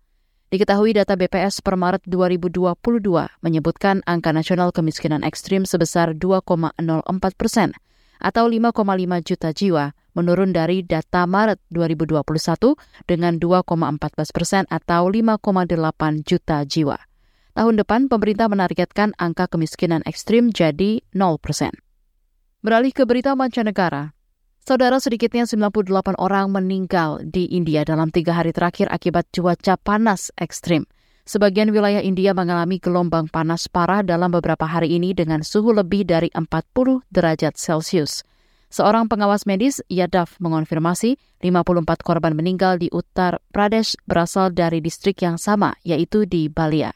Diketahui 0.50 0.98
data 0.98 1.14
BPS 1.14 1.62
per 1.62 1.78
Maret 1.78 2.02
2022 2.10 2.74
menyebutkan 3.38 4.02
angka 4.02 4.34
nasional 4.34 4.74
kemiskinan 4.74 5.22
ekstrim 5.22 5.62
sebesar 5.62 6.10
2,04 6.18 6.74
persen 7.38 7.70
atau 8.18 8.50
5,5 8.50 8.74
juta 9.22 9.54
jiwa, 9.54 9.94
menurun 10.18 10.50
dari 10.50 10.82
data 10.82 11.22
Maret 11.30 11.62
2021 11.70 12.74
dengan 13.06 13.38
2,14 13.38 14.34
persen 14.34 14.66
atau 14.66 15.06
5,8 15.06 16.26
juta 16.26 16.66
jiwa. 16.66 16.98
Tahun 17.54 17.74
depan, 17.78 18.10
pemerintah 18.10 18.50
menargetkan 18.50 19.14
angka 19.22 19.46
kemiskinan 19.54 20.02
ekstrim 20.02 20.50
jadi 20.50 20.98
0 21.14 21.38
persen. 21.38 21.70
Beralih 22.66 22.90
ke 22.90 23.06
berita 23.06 23.38
mancanegara, 23.38 24.18
Saudara 24.60 25.00
sedikitnya 25.00 25.48
98 25.48 26.20
orang 26.20 26.52
meninggal 26.52 27.24
di 27.24 27.48
India 27.48 27.80
dalam 27.80 28.12
tiga 28.12 28.36
hari 28.36 28.52
terakhir 28.52 28.92
akibat 28.92 29.32
cuaca 29.32 29.80
panas 29.80 30.28
ekstrim. 30.36 30.84
Sebagian 31.24 31.72
wilayah 31.72 32.04
India 32.04 32.36
mengalami 32.36 32.76
gelombang 32.76 33.32
panas 33.32 33.72
parah 33.72 34.04
dalam 34.04 34.28
beberapa 34.28 34.68
hari 34.68 35.00
ini 35.00 35.16
dengan 35.16 35.40
suhu 35.40 35.72
lebih 35.72 36.04
dari 36.04 36.28
40 36.36 37.08
derajat 37.08 37.56
Celcius. 37.56 38.20
Seorang 38.70 39.08
pengawas 39.08 39.48
medis, 39.48 39.80
Yadav, 39.88 40.36
mengonfirmasi 40.38 41.16
54 41.40 42.06
korban 42.06 42.36
meninggal 42.36 42.76
di 42.76 42.92
Uttar 42.92 43.40
Pradesh 43.50 43.96
berasal 44.04 44.52
dari 44.52 44.84
distrik 44.84 45.24
yang 45.24 45.40
sama, 45.40 45.74
yaitu 45.82 46.28
di 46.28 46.52
Balia. 46.52 46.92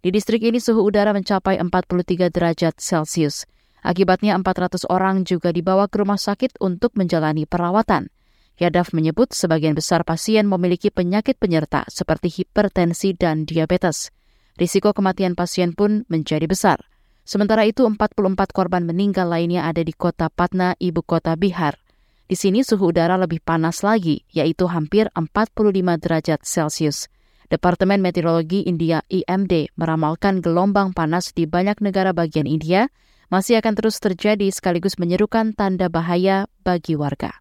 Di 0.00 0.08
distrik 0.08 0.46
ini 0.46 0.62
suhu 0.62 0.80
udara 0.80 1.12
mencapai 1.12 1.60
43 1.60 2.32
derajat 2.32 2.78
Celcius. 2.80 3.44
Akibatnya 3.80 4.36
400 4.36 4.84
orang 4.92 5.24
juga 5.24 5.50
dibawa 5.50 5.88
ke 5.88 6.04
rumah 6.04 6.20
sakit 6.20 6.60
untuk 6.60 6.92
menjalani 6.96 7.48
perawatan. 7.48 8.12
Yadav 8.60 8.92
menyebut 8.92 9.32
sebagian 9.32 9.72
besar 9.72 10.04
pasien 10.04 10.44
memiliki 10.44 10.92
penyakit 10.92 11.40
penyerta 11.40 11.88
seperti 11.88 12.28
hipertensi 12.28 13.16
dan 13.16 13.48
diabetes. 13.48 14.12
Risiko 14.60 14.92
kematian 14.92 15.32
pasien 15.32 15.72
pun 15.72 16.04
menjadi 16.12 16.44
besar. 16.44 16.84
Sementara 17.24 17.64
itu 17.64 17.88
44 17.88 18.52
korban 18.52 18.84
meninggal 18.84 19.32
lainnya 19.32 19.64
ada 19.64 19.80
di 19.80 19.96
kota 19.96 20.28
Patna, 20.28 20.76
ibu 20.76 21.00
kota 21.00 21.32
Bihar. 21.40 21.80
Di 22.28 22.36
sini 22.36 22.60
suhu 22.60 22.92
udara 22.92 23.16
lebih 23.16 23.40
panas 23.40 23.80
lagi, 23.80 24.28
yaitu 24.28 24.68
hampir 24.68 25.08
45 25.16 25.96
derajat 25.96 26.44
Celcius. 26.44 27.08
Departemen 27.50 27.98
Meteorologi 27.98 28.62
India 28.62 29.02
IMD 29.10 29.74
meramalkan 29.74 30.38
gelombang 30.38 30.94
panas 30.94 31.34
di 31.34 31.50
banyak 31.50 31.82
negara 31.82 32.14
bagian 32.14 32.46
India 32.46 32.86
masih 33.30 33.62
akan 33.62 33.78
terus 33.78 34.02
terjadi 34.02 34.50
sekaligus 34.50 34.98
menyerukan 34.98 35.54
tanda 35.54 35.86
bahaya 35.86 36.50
bagi 36.66 36.98
warga. 36.98 37.38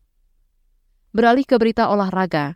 Beralih 1.10 1.50
ke 1.50 1.58
berita 1.58 1.90
olahraga. 1.90 2.54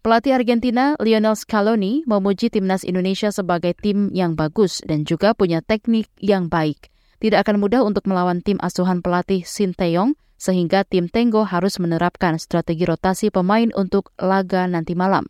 Pelatih 0.00 0.32
Argentina 0.36 0.96
Lionel 0.96 1.36
Scaloni 1.36 2.04
memuji 2.08 2.48
timnas 2.48 2.84
Indonesia 2.84 3.28
sebagai 3.28 3.76
tim 3.76 4.08
yang 4.16 4.32
bagus 4.32 4.80
dan 4.84 5.04
juga 5.04 5.36
punya 5.36 5.60
teknik 5.60 6.08
yang 6.16 6.48
baik. 6.48 6.88
Tidak 7.20 7.36
akan 7.40 7.60
mudah 7.60 7.84
untuk 7.84 8.08
melawan 8.08 8.40
tim 8.40 8.56
asuhan 8.60 9.04
pelatih 9.04 9.44
Sinteyong 9.44 10.16
sehingga 10.40 10.84
tim 10.84 11.08
Tenggo 11.08 11.44
harus 11.44 11.80
menerapkan 11.80 12.36
strategi 12.40 12.84
rotasi 12.84 13.28
pemain 13.32 13.68
untuk 13.76 14.12
laga 14.16 14.64
nanti 14.68 14.92
malam. 14.96 15.28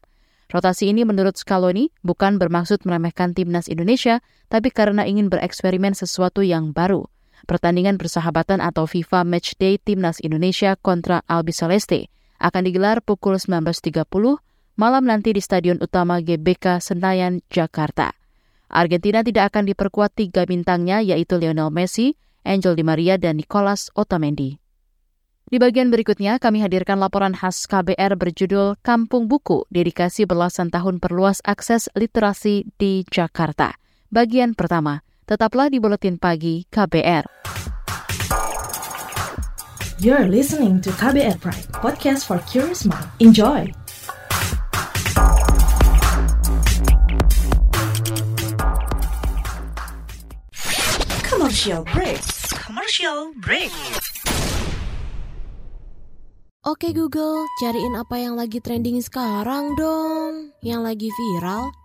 Rotasi 0.50 0.91
ini 0.91 1.03
menurut 1.03 1.35
Scaloni 1.38 1.91
bukan 2.07 2.38
bermaksud 2.38 2.83
meremehkan 2.87 3.35
timnas 3.35 3.67
Indonesia, 3.67 4.23
tapi 4.50 4.71
karena 4.71 5.03
ingin 5.07 5.31
bereksperimen 5.31 5.99
sesuatu 5.99 6.43
yang 6.47 6.71
baru 6.71 7.11
pertandingan 7.44 8.00
persahabatan 8.00 8.64
atau 8.64 8.88
FIFA 8.88 9.22
Matchday 9.28 9.78
Timnas 9.78 10.18
Indonesia 10.24 10.74
kontra 10.80 11.20
Albi 11.28 11.52
Celeste 11.52 12.10
akan 12.42 12.66
digelar 12.66 13.00
pukul 13.00 13.38
19.30 13.38 14.04
malam 14.74 15.04
nanti 15.06 15.30
di 15.30 15.38
Stadion 15.38 15.78
Utama 15.78 16.18
GBK 16.18 16.82
Senayan, 16.82 17.40
Jakarta. 17.46 18.10
Argentina 18.66 19.22
tidak 19.22 19.54
akan 19.54 19.70
diperkuat 19.70 20.18
tiga 20.18 20.42
bintangnya 20.48 20.98
yaitu 20.98 21.38
Lionel 21.38 21.70
Messi, 21.70 22.18
Angel 22.42 22.74
Di 22.74 22.82
Maria, 22.82 23.14
dan 23.14 23.38
Nicolas 23.38 23.88
Otamendi. 23.94 24.58
Di 25.44 25.62
bagian 25.62 25.92
berikutnya, 25.92 26.42
kami 26.42 26.64
hadirkan 26.64 26.98
laporan 26.98 27.36
khas 27.36 27.70
KBR 27.70 28.18
berjudul 28.18 28.80
Kampung 28.82 29.30
Buku, 29.30 29.68
dedikasi 29.70 30.26
belasan 30.26 30.72
tahun 30.72 30.98
perluas 30.98 31.38
akses 31.46 31.86
literasi 31.94 32.66
di 32.80 33.06
Jakarta. 33.06 33.78
Bagian 34.10 34.58
pertama, 34.58 35.06
Tetaplah 35.25 35.73
di 35.73 35.81
Buletin 35.81 36.21
Pagi 36.21 36.69
KBR. 36.69 37.25
You're 39.97 40.28
listening 40.28 40.85
to 40.85 40.93
KBR 40.93 41.40
Pride, 41.40 41.64
podcast 41.81 42.28
for 42.28 42.45
curious 42.45 42.85
mind. 42.85 43.09
Enjoy! 43.25 43.73
Commercial 51.25 51.88
break. 51.88 52.21
Commercial 52.52 53.33
break. 53.40 53.73
Oke 56.69 56.93
Google, 56.93 57.49
cariin 57.64 57.97
apa 57.97 58.21
yang 58.21 58.37
lagi 58.37 58.61
trending 58.61 59.00
sekarang 59.00 59.73
dong. 59.81 60.52
Yang 60.61 60.81
lagi 60.85 61.09
viral, 61.09 61.73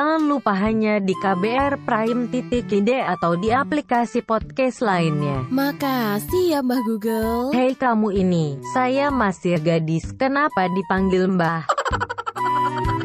lupa 0.00 0.56
hanya 0.56 0.96
di 0.96 1.12
KBR 1.12 1.84
Prime 1.84 2.32
titik 2.32 2.72
ide 2.72 3.04
atau 3.04 3.36
di 3.36 3.52
aplikasi 3.52 4.24
podcast 4.24 4.80
lainnya. 4.80 5.44
Makasih 5.52 6.56
ya 6.56 6.60
Mbah 6.64 6.82
Google. 6.88 7.52
Hei 7.52 7.76
kamu 7.76 8.08
ini, 8.16 8.56
saya 8.72 9.12
masih 9.12 9.60
gadis, 9.60 10.10
kenapa 10.16 10.66
dipanggil 10.72 11.28
Mbah? 11.28 11.68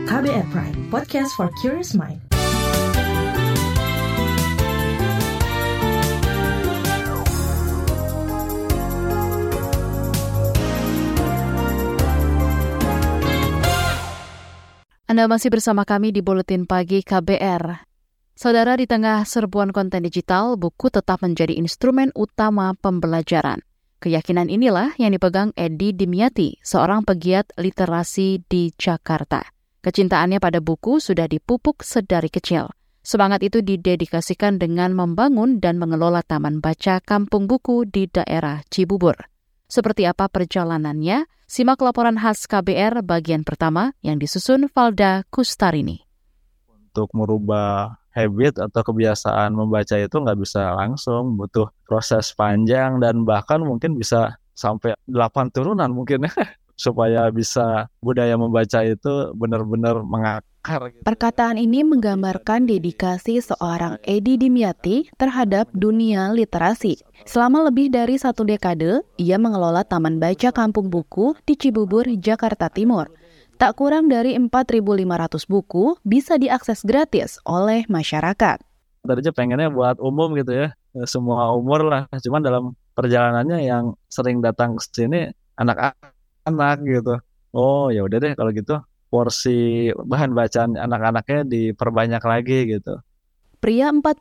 KBR 0.08 0.46
Pride, 0.50 0.78
podcast 0.88 1.36
for 1.36 1.52
curious 1.60 1.94
mind. 1.94 2.25
Anda 15.06 15.30
masih 15.30 15.54
bersama 15.54 15.86
kami 15.86 16.10
di 16.10 16.26
Buletin 16.26 16.66
Pagi 16.66 17.06
KBR. 17.06 17.86
Saudara, 18.34 18.74
di 18.74 18.90
tengah 18.90 19.22
serbuan 19.22 19.70
konten 19.70 20.02
digital, 20.02 20.58
buku 20.58 20.90
tetap 20.90 21.22
menjadi 21.22 21.54
instrumen 21.54 22.10
utama 22.18 22.74
pembelajaran. 22.74 23.62
Keyakinan 24.02 24.50
inilah 24.50 24.98
yang 24.98 25.14
dipegang 25.14 25.54
Edi 25.54 25.94
Dimyati, 25.94 26.58
seorang 26.66 27.06
pegiat 27.06 27.54
literasi 27.54 28.50
di 28.50 28.74
Jakarta. 28.74 29.46
Kecintaannya 29.86 30.42
pada 30.42 30.58
buku 30.58 30.98
sudah 30.98 31.30
dipupuk 31.30 31.86
sedari 31.86 32.34
kecil. 32.34 32.74
Semangat 33.06 33.46
itu 33.46 33.62
didedikasikan 33.62 34.58
dengan 34.58 34.98
membangun 34.98 35.62
dan 35.62 35.78
mengelola 35.78 36.26
taman 36.26 36.66
baca 36.66 36.98
kampung 37.06 37.46
buku 37.46 37.86
di 37.86 38.10
daerah 38.10 38.66
Cibubur. 38.74 39.14
Seperti 39.70 40.10
apa 40.10 40.34
perjalanannya? 40.34 41.30
Simak 41.46 41.78
laporan 41.86 42.18
khas 42.18 42.50
KBR 42.50 43.06
bagian 43.06 43.46
pertama 43.46 43.94
yang 44.02 44.18
disusun 44.18 44.66
Valda 44.66 45.22
Kustarini. 45.30 46.02
Untuk 46.66 47.14
merubah 47.14 48.02
habit 48.10 48.58
atau 48.58 48.82
kebiasaan 48.82 49.54
membaca 49.54 49.94
itu 49.94 50.16
nggak 50.18 50.42
bisa 50.42 50.74
langsung, 50.74 51.38
butuh 51.38 51.70
proses 51.86 52.34
panjang 52.34 52.98
dan 52.98 53.22
bahkan 53.30 53.62
mungkin 53.62 53.94
bisa 53.94 54.42
sampai 54.58 54.98
8 55.06 55.54
turunan 55.54 55.94
mungkin 55.94 56.26
ya 56.26 56.34
supaya 56.76 57.32
bisa 57.32 57.88
budaya 58.04 58.36
membaca 58.36 58.84
itu 58.84 59.32
benar-benar 59.36 60.04
mengakar. 60.04 60.92
Gitu. 60.92 61.06
Perkataan 61.06 61.62
ini 61.62 61.86
menggambarkan 61.86 62.66
dedikasi 62.66 63.38
seorang 63.38 64.02
Edi 64.02 64.36
Dimyati 64.36 65.08
terhadap 65.14 65.70
dunia 65.72 66.34
literasi. 66.34 67.00
Selama 67.24 67.70
lebih 67.70 67.94
dari 67.94 68.18
satu 68.18 68.42
dekade, 68.42 69.06
ia 69.22 69.38
mengelola 69.38 69.86
Taman 69.86 70.18
Baca 70.18 70.50
Kampung 70.50 70.90
Buku 70.90 71.38
di 71.46 71.54
Cibubur, 71.54 72.10
Jakarta 72.18 72.68
Timur. 72.74 73.14
Tak 73.56 73.80
kurang 73.80 74.12
dari 74.12 74.36
4.500 74.36 75.48
buku 75.48 75.96
bisa 76.04 76.36
diakses 76.36 76.84
gratis 76.84 77.40
oleh 77.48 77.88
masyarakat. 77.88 78.60
Tadinya 79.06 79.32
pengennya 79.32 79.70
buat 79.70 80.02
umum 80.02 80.34
gitu 80.36 80.66
ya, 80.66 80.68
semua 81.06 81.54
umur 81.54 81.86
lah. 81.86 82.10
Cuman 82.20 82.42
dalam 82.42 82.74
perjalanannya 82.98 83.64
yang 83.64 83.94
sering 84.10 84.42
datang 84.42 84.76
ke 84.76 84.84
sini 84.90 85.30
anak-anak 85.56 86.15
gitu. 86.86 87.18
Oh 87.56 87.88
ya 87.90 88.04
udah 88.04 88.18
deh 88.20 88.34
kalau 88.36 88.52
gitu 88.52 88.78
porsi 89.16 89.90
bahan 89.96 90.36
bacaan 90.36 90.76
anak-anaknya 90.76 91.48
diperbanyak 91.48 92.24
lagi 92.26 92.60
gitu. 92.78 93.00
Pria 93.64 93.90
44 93.90 94.12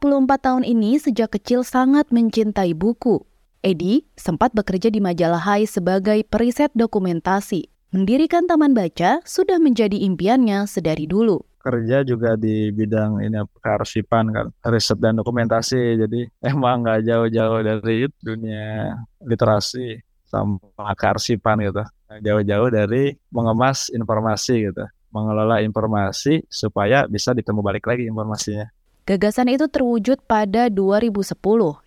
tahun 0.40 0.64
ini 0.64 0.96
sejak 0.96 1.34
kecil 1.36 1.66
sangat 1.66 2.08
mencintai 2.14 2.72
buku. 2.72 3.26
Edi 3.64 4.06
sempat 4.14 4.52
bekerja 4.52 4.92
di 4.92 5.00
majalah 5.00 5.40
Hai 5.40 5.66
sebagai 5.66 6.22
periset 6.28 6.70
dokumentasi. 6.76 7.68
Mendirikan 7.90 8.44
taman 8.44 8.76
baca 8.76 9.24
sudah 9.24 9.56
menjadi 9.56 9.98
impiannya 10.04 10.68
sedari 10.68 11.08
dulu. 11.08 11.42
Kerja 11.64 12.04
juga 12.04 12.36
di 12.36 12.68
bidang 12.68 13.24
ini 13.24 13.40
kearsipan 13.64 14.28
kan, 14.36 14.46
riset 14.68 15.00
dan 15.00 15.16
dokumentasi. 15.16 15.96
Jadi 15.96 16.28
emang 16.44 16.84
nggak 16.84 17.08
jauh-jauh 17.08 17.60
dari 17.64 18.04
dunia 18.20 19.00
literasi 19.24 20.03
sama 20.34 20.92
kearsipan 20.98 21.62
gitu. 21.62 21.82
Jauh-jauh 22.18 22.70
dari 22.74 23.14
mengemas 23.30 23.90
informasi 23.94 24.70
gitu, 24.70 24.84
mengelola 25.14 25.62
informasi 25.62 26.42
supaya 26.50 27.06
bisa 27.06 27.30
ditemu 27.30 27.62
balik 27.62 27.86
lagi 27.86 28.10
informasinya. 28.10 28.66
Gagasan 29.06 29.52
itu 29.52 29.70
terwujud 29.70 30.18
pada 30.26 30.66
2010. 30.66 31.38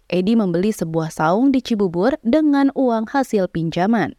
Edi 0.07 0.33
membeli 0.39 0.71
sebuah 0.71 1.11
saung 1.11 1.51
di 1.51 1.59
Cibubur 1.59 2.15
dengan 2.23 2.71
uang 2.71 3.11
hasil 3.11 3.51
pinjaman 3.51 4.15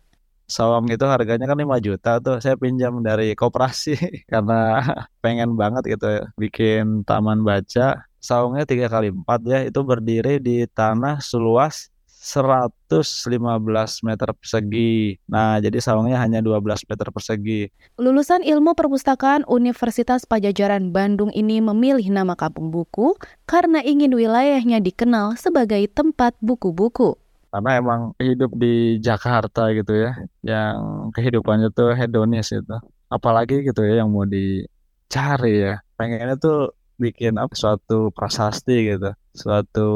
saung 0.49 0.89
itu 0.89 1.05
harganya 1.05 1.45
kan 1.45 1.61
5 1.61 1.85
juta 1.85 2.11
tuh 2.25 2.41
saya 2.41 2.57
pinjam 2.57 3.05
dari 3.05 3.37
koperasi 3.37 3.95
karena 4.33 4.81
pengen 5.21 5.55
banget 5.61 5.95
gitu 5.95 6.09
ya, 6.09 6.25
bikin 6.41 7.05
taman 7.05 7.45
baca 7.45 8.09
saungnya 8.19 8.65
tiga 8.65 8.89
kali 8.89 9.13
empat 9.13 9.41
ya 9.45 9.61
itu 9.69 9.81
berdiri 9.85 10.41
di 10.41 10.65
tanah 10.73 11.21
seluas 11.21 11.93
115 12.19 14.03
meter 14.03 14.29
persegi. 14.35 15.23
Nah, 15.31 15.63
jadi 15.63 15.79
saungnya 15.79 16.19
hanya 16.19 16.43
12 16.43 16.83
meter 16.91 17.15
persegi. 17.15 17.71
Lulusan 17.95 18.43
Ilmu 18.43 18.75
Perpustakaan 18.75 19.47
Universitas 19.47 20.27
Pajajaran 20.27 20.91
Bandung 20.91 21.31
ini 21.31 21.63
memilih 21.63 22.11
nama 22.11 22.35
Kampung 22.35 22.75
Buku 22.75 23.15
karena 23.47 23.79
ingin 23.87 24.19
wilayahnya 24.19 24.83
dikenal 24.83 25.39
sebagai 25.39 25.87
tempat 25.95 26.35
buku-buku 26.43 27.15
karena 27.49 27.81
emang 27.81 28.01
hidup 28.21 28.53
di 28.61 29.01
Jakarta 29.01 29.73
gitu 29.73 29.93
ya 29.97 30.13
yang 30.45 31.09
kehidupannya 31.17 31.73
tuh 31.73 31.97
hedonis 31.97 32.53
itu 32.53 32.77
apalagi 33.09 33.65
gitu 33.65 33.81
ya 33.89 34.05
yang 34.05 34.13
mau 34.13 34.29
dicari 34.29 35.65
ya 35.65 35.81
pengennya 35.97 36.37
tuh 36.37 36.77
bikin 37.01 37.41
apa 37.41 37.55
suatu 37.57 38.13
prasasti 38.13 38.93
gitu 38.93 39.11
suatu 39.33 39.89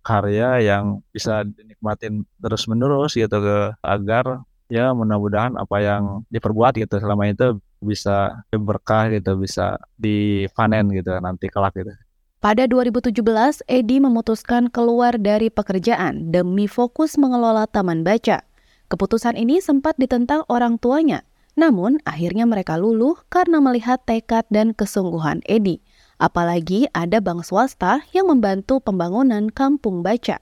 karya 0.00 0.60
yang 0.64 1.04
bisa 1.12 1.44
dinikmatin 1.44 2.24
terus 2.40 2.64
menerus 2.66 3.16
gitu 3.16 3.36
ke 3.40 3.58
agar 3.84 4.44
ya 4.70 4.94
mudah-mudahan 4.94 5.58
apa 5.58 5.76
yang 5.82 6.24
diperbuat 6.32 6.78
gitu 6.78 6.96
selama 7.02 7.28
itu 7.28 7.58
bisa 7.82 8.44
berkah 8.54 9.08
gitu 9.10 9.36
bisa 9.36 9.76
dipanen 9.96 10.88
gitu 10.94 11.16
nanti 11.20 11.48
kelak 11.48 11.74
gitu 11.76 11.92
pada 12.40 12.64
2017, 12.64 13.20
Edi 13.68 14.00
memutuskan 14.00 14.72
keluar 14.72 15.20
dari 15.20 15.52
pekerjaan 15.52 16.32
demi 16.32 16.64
fokus 16.72 17.20
mengelola 17.20 17.68
taman 17.68 18.00
baca. 18.00 18.40
Keputusan 18.88 19.36
ini 19.36 19.60
sempat 19.60 20.00
ditentang 20.00 20.48
orang 20.48 20.80
tuanya, 20.80 21.20
namun 21.52 22.00
akhirnya 22.08 22.48
mereka 22.48 22.80
luluh 22.80 23.20
karena 23.28 23.60
melihat 23.60 24.00
tekad 24.08 24.48
dan 24.48 24.72
kesungguhan 24.72 25.44
Edi. 25.44 25.84
Apalagi 26.20 26.84
ada 26.92 27.18
bank 27.24 27.48
swasta 27.48 28.04
yang 28.12 28.28
membantu 28.28 28.84
pembangunan 28.84 29.48
kampung 29.48 30.04
baca. 30.04 30.38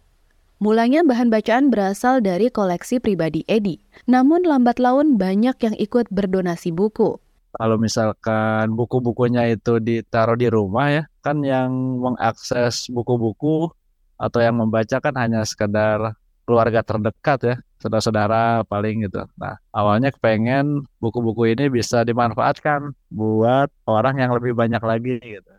Mulanya 0.59 1.07
bahan 1.07 1.31
bacaan 1.31 1.71
berasal 1.71 2.19
dari 2.19 2.51
koleksi 2.51 2.99
pribadi 2.99 3.47
Edi, 3.47 3.79
namun 4.11 4.43
lambat 4.43 4.83
laun 4.83 5.15
banyak 5.15 5.55
yang 5.63 5.79
ikut 5.79 6.11
berdonasi 6.11 6.75
buku 6.75 7.23
kalau 7.59 7.77
misalkan 7.81 8.71
buku-bukunya 8.77 9.51
itu 9.51 9.81
ditaruh 9.81 10.37
di 10.37 10.47
rumah 10.47 10.87
ya 10.93 11.03
kan 11.25 11.41
yang 11.41 11.71
mengakses 11.99 12.87
buku-buku 12.93 13.73
atau 14.15 14.39
yang 14.39 14.63
membaca 14.63 14.99
kan 15.03 15.15
hanya 15.19 15.43
sekedar 15.43 16.15
keluarga 16.47 16.81
terdekat 16.87 17.39
ya 17.45 17.57
saudara-saudara 17.83 18.63
paling 18.67 19.07
gitu. 19.07 19.27
Nah 19.39 19.59
awalnya 19.75 20.15
kepengen 20.15 20.87
buku-buku 21.03 21.55
ini 21.55 21.67
bisa 21.71 22.07
dimanfaatkan 22.07 22.95
buat 23.11 23.71
orang 23.87 24.23
yang 24.23 24.31
lebih 24.39 24.55
banyak 24.55 24.83
lagi 24.83 25.19
gitu. 25.19 25.53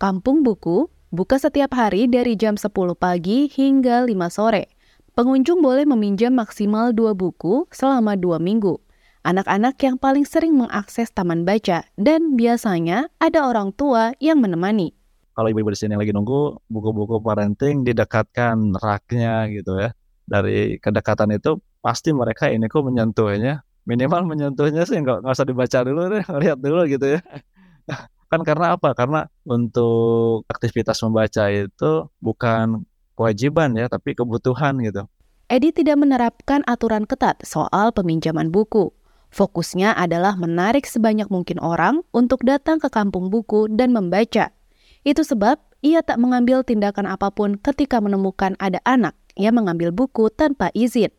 Kampung 0.00 0.40
Buku 0.40 0.88
Buka 1.12 1.36
setiap 1.36 1.76
hari 1.76 2.08
dari 2.08 2.32
jam 2.32 2.56
10 2.56 2.72
pagi 2.96 3.52
hingga 3.52 4.08
5 4.08 4.16
sore. 4.32 4.72
Pengunjung 5.12 5.60
boleh 5.60 5.84
meminjam 5.84 6.32
maksimal 6.32 6.96
dua 6.96 7.12
buku 7.12 7.68
selama 7.68 8.16
dua 8.16 8.40
minggu. 8.40 8.80
Anak-anak 9.28 9.76
yang 9.84 10.00
paling 10.00 10.24
sering 10.24 10.56
mengakses 10.56 11.12
taman 11.12 11.44
baca 11.44 11.84
dan 12.00 12.32
biasanya 12.32 13.12
ada 13.20 13.44
orang 13.44 13.76
tua 13.76 14.16
yang 14.24 14.40
menemani. 14.40 14.96
Kalau 15.36 15.52
ibu-ibu 15.52 15.68
di 15.68 15.76
sini 15.84 16.00
lagi 16.00 16.16
nunggu 16.16 16.64
buku-buku 16.72 17.20
parenting 17.20 17.84
didekatkan 17.84 18.80
raknya 18.80 19.52
gitu 19.52 19.84
ya. 19.84 19.92
Dari 20.24 20.80
kedekatan 20.80 21.36
itu 21.36 21.60
pasti 21.84 22.16
mereka 22.16 22.48
ini 22.48 22.72
kok 22.72 22.88
menyentuhnya 22.88 23.60
minimal 23.84 24.24
menyentuhnya 24.24 24.88
sih 24.88 24.96
nggak 24.96 25.28
nggak 25.28 25.34
usah 25.36 25.44
dibaca 25.48 25.78
dulu 25.84 26.02
deh 26.08 26.24
lihat 26.44 26.58
dulu 26.60 26.84
gitu 26.88 27.16
ya 27.16 27.20
kan 28.30 28.46
karena 28.46 28.78
apa 28.78 28.94
karena 28.94 29.26
untuk 29.42 30.46
aktivitas 30.46 31.02
membaca 31.02 31.50
itu 31.50 32.06
bukan 32.22 32.86
kewajiban 33.18 33.74
ya 33.74 33.90
tapi 33.90 34.14
kebutuhan 34.14 34.78
gitu 34.80 35.04
Edi 35.50 35.74
tidak 35.74 35.98
menerapkan 35.98 36.62
aturan 36.62 37.10
ketat 37.10 37.42
soal 37.42 37.90
peminjaman 37.90 38.54
buku. 38.54 38.94
Fokusnya 39.34 39.98
adalah 39.98 40.38
menarik 40.38 40.86
sebanyak 40.86 41.26
mungkin 41.26 41.58
orang 41.58 42.06
untuk 42.14 42.46
datang 42.46 42.78
ke 42.78 42.86
kampung 42.86 43.34
buku 43.34 43.66
dan 43.66 43.90
membaca. 43.90 44.54
Itu 45.02 45.26
sebab 45.26 45.58
ia 45.82 46.06
tak 46.06 46.22
mengambil 46.22 46.62
tindakan 46.62 47.10
apa 47.10 47.34
pun 47.34 47.58
ketika 47.58 47.98
menemukan 47.98 48.54
ada 48.62 48.78
anak 48.86 49.18
yang 49.34 49.58
mengambil 49.58 49.90
buku 49.90 50.30
tanpa 50.30 50.70
izin. 50.70 51.10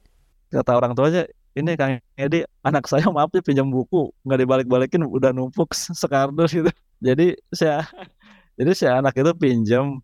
Kata 0.47 0.79
orang 0.79 0.95
tua 0.95 1.11
aja, 1.11 1.27
ini 1.51 1.75
Kang 1.75 1.99
Edi 2.15 2.47
anak 2.63 2.87
saya 2.87 3.11
maaf 3.11 3.35
ya 3.35 3.43
pinjam 3.43 3.67
buku 3.67 4.15
nggak 4.23 4.39
dibalik-balikin 4.47 5.03
udah 5.03 5.35
numpuk 5.35 5.75
sekardus 5.75 6.55
gitu 6.55 6.71
jadi 7.01 7.33
saya 7.49 7.83
jadi 8.57 8.71
si 8.77 8.85
anak 8.85 9.17
itu 9.17 9.33
pinjam 9.33 9.99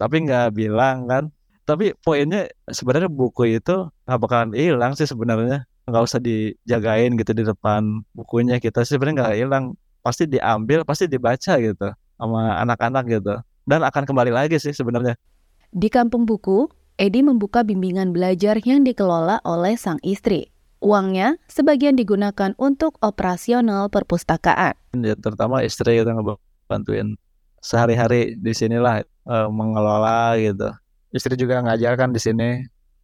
tapi 0.00 0.24
nggak 0.24 0.56
bilang 0.56 1.04
kan. 1.04 1.24
Tapi 1.68 1.92
poinnya 2.00 2.48
sebenarnya 2.64 3.12
buku 3.12 3.60
itu 3.60 3.92
nggak 4.08 4.18
bakalan 4.24 4.56
hilang 4.56 4.96
sih 4.96 5.04
sebenarnya. 5.04 5.68
Nggak 5.84 6.02
usah 6.08 6.20
dijagain 6.22 7.12
gitu 7.20 7.36
di 7.36 7.44
depan 7.44 8.00
bukunya 8.16 8.56
kita 8.56 8.80
sebenarnya 8.88 9.14
nggak 9.20 9.36
hilang. 9.36 9.64
Pasti 10.00 10.24
diambil 10.24 10.88
pasti 10.88 11.04
dibaca 11.04 11.60
gitu 11.60 11.92
sama 12.16 12.56
anak-anak 12.64 13.04
gitu. 13.12 13.34
Dan 13.68 13.84
akan 13.84 14.08
kembali 14.08 14.32
lagi 14.32 14.56
sih 14.56 14.72
sebenarnya. 14.72 15.20
Di 15.68 15.92
kampung 15.92 16.24
buku 16.24 16.72
Edi 16.96 17.20
membuka 17.20 17.60
bimbingan 17.60 18.10
belajar 18.16 18.56
yang 18.64 18.82
dikelola 18.82 19.44
oleh 19.44 19.76
sang 19.76 20.00
istri 20.00 20.48
Uangnya 20.78 21.34
sebagian 21.50 21.98
digunakan 21.98 22.54
untuk 22.54 23.02
operasional 23.02 23.90
perpustakaan. 23.90 24.78
Ya, 24.94 25.18
terutama 25.18 25.66
istri 25.66 25.98
kita 25.98 26.14
ngebantuin 26.14 27.18
sehari-hari 27.58 28.38
di 28.38 28.54
sinilah 28.54 29.02
uh, 29.26 29.50
mengelola 29.50 30.38
gitu. 30.38 30.70
Istri 31.10 31.34
juga 31.34 31.66
ngajarkan 31.66 32.14
di 32.14 32.20
sini 32.22 32.48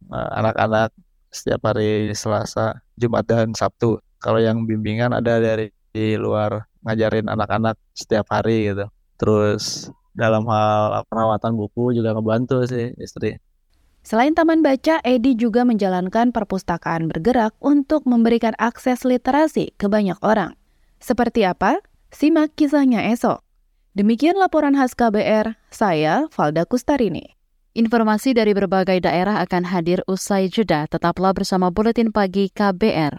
uh, 0.07 0.29
anak-anak 0.39 0.95
setiap 1.35 1.67
hari 1.67 2.15
Selasa, 2.15 2.79
Jumat 2.95 3.27
dan 3.27 3.51
Sabtu. 3.51 3.99
Kalau 4.23 4.39
yang 4.39 4.63
bimbingan 4.63 5.11
ada 5.11 5.43
dari 5.43 5.67
di 5.91 6.15
luar 6.15 6.63
ngajarin 6.87 7.27
anak-anak 7.27 7.75
setiap 7.91 8.31
hari 8.31 8.71
gitu. 8.71 8.87
Terus 9.19 9.91
dalam 10.15 10.47
hal 10.47 11.03
perawatan 11.11 11.59
buku 11.59 11.91
juga 11.91 12.15
ngebantu 12.15 12.63
sih 12.63 12.95
istri. 13.03 13.35
Selain 14.05 14.37
taman 14.37 14.61
baca, 14.61 15.01
Edi 15.01 15.33
juga 15.33 15.65
menjalankan 15.65 16.29
perpustakaan 16.29 17.09
bergerak 17.09 17.57
untuk 17.57 18.05
memberikan 18.05 18.53
akses 18.61 19.01
literasi 19.01 19.73
ke 19.81 19.89
banyak 19.89 20.21
orang. 20.21 20.53
Seperti 21.01 21.41
apa? 21.41 21.81
Simak 22.13 22.53
kisahnya 22.53 23.01
esok. 23.09 23.41
Demikian 23.97 24.37
laporan 24.37 24.77
khas 24.77 24.93
KBR, 24.93 25.57
saya 25.73 26.29
Valda 26.29 26.69
Kustarini. 26.69 27.33
Informasi 27.73 28.37
dari 28.37 28.53
berbagai 28.53 29.01
daerah 29.01 29.41
akan 29.41 29.73
hadir 29.73 30.05
usai 30.05 30.53
jeda. 30.53 30.85
Tetaplah 30.85 31.33
bersama 31.33 31.73
Buletin 31.73 32.13
Pagi 32.13 32.53
KBR. 32.53 33.17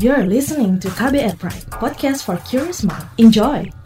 You're 0.00 0.24
listening 0.24 0.80
to 0.80 0.88
KBR 0.96 1.36
Pride, 1.36 1.68
podcast 1.76 2.24
for 2.24 2.40
curious 2.48 2.80
mind. 2.80 3.04
Enjoy! 3.20 3.83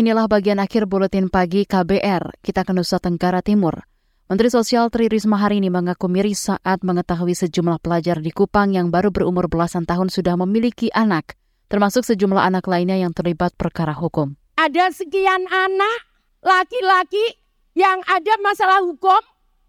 Inilah 0.00 0.32
bagian 0.32 0.56
akhir 0.56 0.88
buletin 0.88 1.28
pagi 1.28 1.68
KBR. 1.68 2.40
Kita 2.40 2.64
ke 2.64 2.72
Nusa 2.72 2.96
Tenggara 2.96 3.44
Timur. 3.44 3.84
Menteri 4.32 4.48
Sosial 4.48 4.88
Tri 4.88 5.12
Risma 5.12 5.36
hari 5.36 5.60
ini 5.60 5.68
mengaku 5.68 6.08
miris 6.08 6.48
saat 6.48 6.80
mengetahui 6.80 7.36
sejumlah 7.36 7.84
pelajar 7.84 8.16
di 8.24 8.32
Kupang 8.32 8.72
yang 8.72 8.88
baru 8.88 9.12
berumur 9.12 9.52
belasan 9.52 9.84
tahun 9.84 10.08
sudah 10.08 10.40
memiliki 10.40 10.88
anak, 10.96 11.36
termasuk 11.68 12.08
sejumlah 12.08 12.40
anak 12.40 12.64
lainnya 12.64 12.96
yang 12.96 13.12
terlibat 13.12 13.52
perkara 13.60 13.92
hukum. 13.92 14.40
Ada 14.56 14.88
sekian 14.88 15.44
anak 15.52 16.00
laki-laki 16.40 17.36
yang 17.76 18.00
ada 18.08 18.40
masalah 18.40 18.80
hukum 18.80 19.20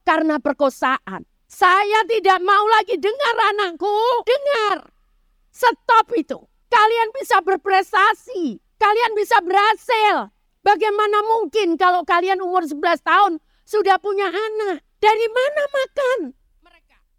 karena 0.07 0.39
perkosaan. 0.39 1.27
Saya 1.51 2.07
tidak 2.07 2.39
mau 2.39 2.63
lagi 2.79 2.95
dengar 2.95 3.35
anakku, 3.51 3.99
dengar. 4.23 4.95
Stop 5.51 6.07
itu. 6.15 6.39
Kalian 6.71 7.11
bisa 7.19 7.43
berprestasi, 7.43 8.70
Kalian 8.81 9.13
bisa 9.13 9.37
berhasil. 9.45 10.33
Bagaimana 10.65 11.21
mungkin 11.29 11.77
kalau 11.77 12.01
kalian 12.01 12.41
umur 12.41 12.65
11 12.65 13.05
tahun 13.05 13.37
sudah 13.61 14.01
punya 14.01 14.25
anak? 14.25 14.81
Dari 14.97 15.27
mana 15.29 15.63
makan? 15.69 16.19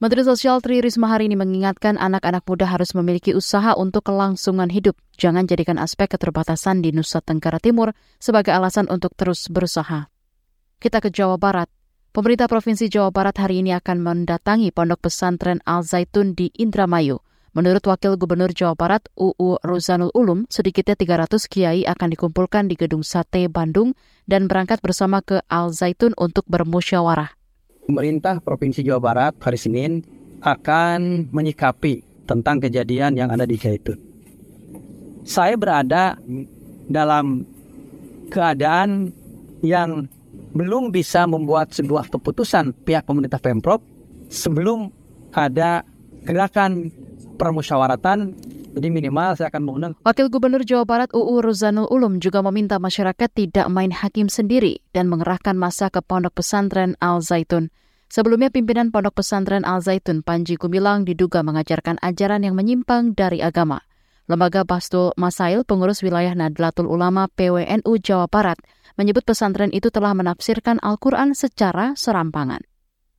Menteri 0.02 0.26
Sosial 0.26 0.58
Tri 0.58 0.82
Risma 0.82 1.14
hari 1.14 1.30
ini 1.30 1.38
mengingatkan 1.38 1.94
anak-anak 1.94 2.42
muda 2.42 2.66
harus 2.66 2.90
memiliki 2.90 3.38
usaha 3.38 3.78
untuk 3.78 4.02
kelangsungan 4.10 4.66
hidup. 4.66 4.98
Jangan 5.14 5.46
jadikan 5.46 5.78
aspek 5.78 6.10
keterbatasan 6.10 6.82
di 6.82 6.90
Nusa 6.90 7.22
Tenggara 7.22 7.62
Timur 7.62 7.94
sebagai 8.18 8.50
alasan 8.50 8.90
untuk 8.90 9.14
terus 9.14 9.46
berusaha. 9.46 10.10
Kita 10.82 10.98
ke 10.98 11.14
Jawa 11.14 11.38
Barat. 11.38 11.70
Pemerintah 12.10 12.50
Provinsi 12.50 12.90
Jawa 12.90 13.14
Barat 13.14 13.38
hari 13.38 13.62
ini 13.62 13.70
akan 13.78 14.02
mendatangi 14.02 14.74
pondok 14.74 15.06
pesantren 15.06 15.62
Al 15.62 15.86
Zaitun 15.86 16.34
di 16.34 16.50
Indramayu 16.58 17.22
Menurut 17.52 17.84
Wakil 17.84 18.16
Gubernur 18.16 18.48
Jawa 18.56 18.72
Barat 18.72 19.12
UU 19.12 19.60
Ruzanul 19.60 20.08
Ulum, 20.16 20.48
sedikitnya 20.48 20.96
300 20.96 21.36
kiai 21.52 21.84
akan 21.84 22.16
dikumpulkan 22.16 22.64
di 22.64 22.80
Gedung 22.80 23.04
Sate 23.04 23.44
Bandung 23.52 23.92
dan 24.24 24.48
berangkat 24.48 24.80
bersama 24.80 25.20
ke 25.20 25.44
Al 25.52 25.68
Zaitun 25.68 26.16
untuk 26.16 26.48
bermusyawarah. 26.48 27.36
Pemerintah 27.84 28.40
Provinsi 28.40 28.80
Jawa 28.80 29.04
Barat 29.04 29.36
hari 29.36 29.60
Senin 29.60 30.00
akan 30.40 31.28
menyikapi 31.28 32.24
tentang 32.24 32.56
kejadian 32.56 33.20
yang 33.20 33.28
ada 33.28 33.44
di 33.44 33.60
Zaitun. 33.60 34.00
Saya 35.28 35.52
berada 35.60 36.16
dalam 36.88 37.44
keadaan 38.32 39.12
yang 39.60 40.08
belum 40.56 40.88
bisa 40.88 41.28
membuat 41.28 41.76
sebuah 41.76 42.08
keputusan 42.08 42.72
pihak 42.80 43.04
pemerintah 43.04 43.44
Pemprov 43.44 43.84
sebelum 44.32 44.88
ada 45.36 45.84
gerakan 46.24 46.88
permusyawaratan 47.42 48.38
jadi 48.72 48.88
minimal 48.88 49.36
saya 49.36 49.50
akan 49.52 49.62
mengundang. 49.66 49.92
Wakil 50.00 50.32
Gubernur 50.32 50.64
Jawa 50.64 50.88
Barat 50.88 51.10
UU 51.12 51.44
Ruzanul 51.44 51.90
Ulum 51.92 52.22
juga 52.22 52.40
meminta 52.40 52.80
masyarakat 52.80 53.28
tidak 53.28 53.66
main 53.68 53.92
hakim 53.92 54.32
sendiri 54.32 54.80
dan 54.96 55.12
mengerahkan 55.12 55.58
masa 55.58 55.92
ke 55.92 56.00
Pondok 56.00 56.40
Pesantren 56.40 56.96
Al 57.02 57.20
Zaitun. 57.20 57.68
Sebelumnya 58.08 58.48
pimpinan 58.48 58.88
Pondok 58.88 59.20
Pesantren 59.20 59.68
Al 59.68 59.84
Zaitun 59.84 60.24
Panji 60.24 60.56
Gumilang 60.56 61.04
diduga 61.04 61.44
mengajarkan 61.44 62.00
ajaran 62.00 62.48
yang 62.48 62.56
menyimpang 62.56 63.12
dari 63.12 63.44
agama. 63.44 63.84
Lembaga 64.30 64.64
Bastul 64.64 65.12
Masail, 65.20 65.66
pengurus 65.66 66.00
wilayah 66.00 66.32
Nadlatul 66.32 66.88
Ulama 66.88 67.28
PWNU 67.36 67.92
Jawa 68.00 68.30
Barat, 68.30 68.56
menyebut 68.96 69.26
pesantren 69.28 69.68
itu 69.74 69.92
telah 69.92 70.16
menafsirkan 70.16 70.80
Al-Quran 70.80 71.36
secara 71.36 71.92
serampangan. 71.98 72.64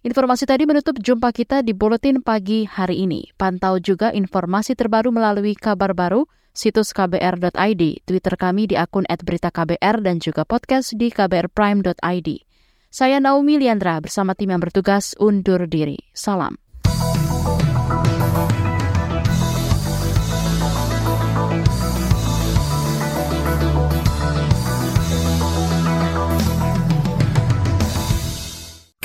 Informasi 0.03 0.43
tadi 0.43 0.67
menutup 0.67 0.99
jumpa 0.99 1.31
kita 1.31 1.63
di 1.63 1.71
Buletin 1.71 2.19
Pagi 2.19 2.67
hari 2.67 3.07
ini. 3.07 3.31
Pantau 3.39 3.79
juga 3.79 4.11
informasi 4.11 4.75
terbaru 4.75 5.15
melalui 5.15 5.55
kabar 5.55 5.95
baru, 5.95 6.27
situs 6.51 6.91
kbr.id, 6.91 8.03
Twitter 8.03 8.35
kami 8.35 8.67
di 8.67 8.75
akun 8.75 9.07
@beritaKBR 9.07 10.03
dan 10.03 10.19
juga 10.19 10.43
podcast 10.43 10.91
di 10.99 11.07
kbrprime.id. 11.07 12.29
Saya 12.91 13.23
Naomi 13.23 13.55
Liandra 13.55 14.03
bersama 14.03 14.35
tim 14.35 14.51
yang 14.51 14.59
bertugas 14.59 15.15
undur 15.23 15.71
diri. 15.71 15.95
Salam. 16.11 16.62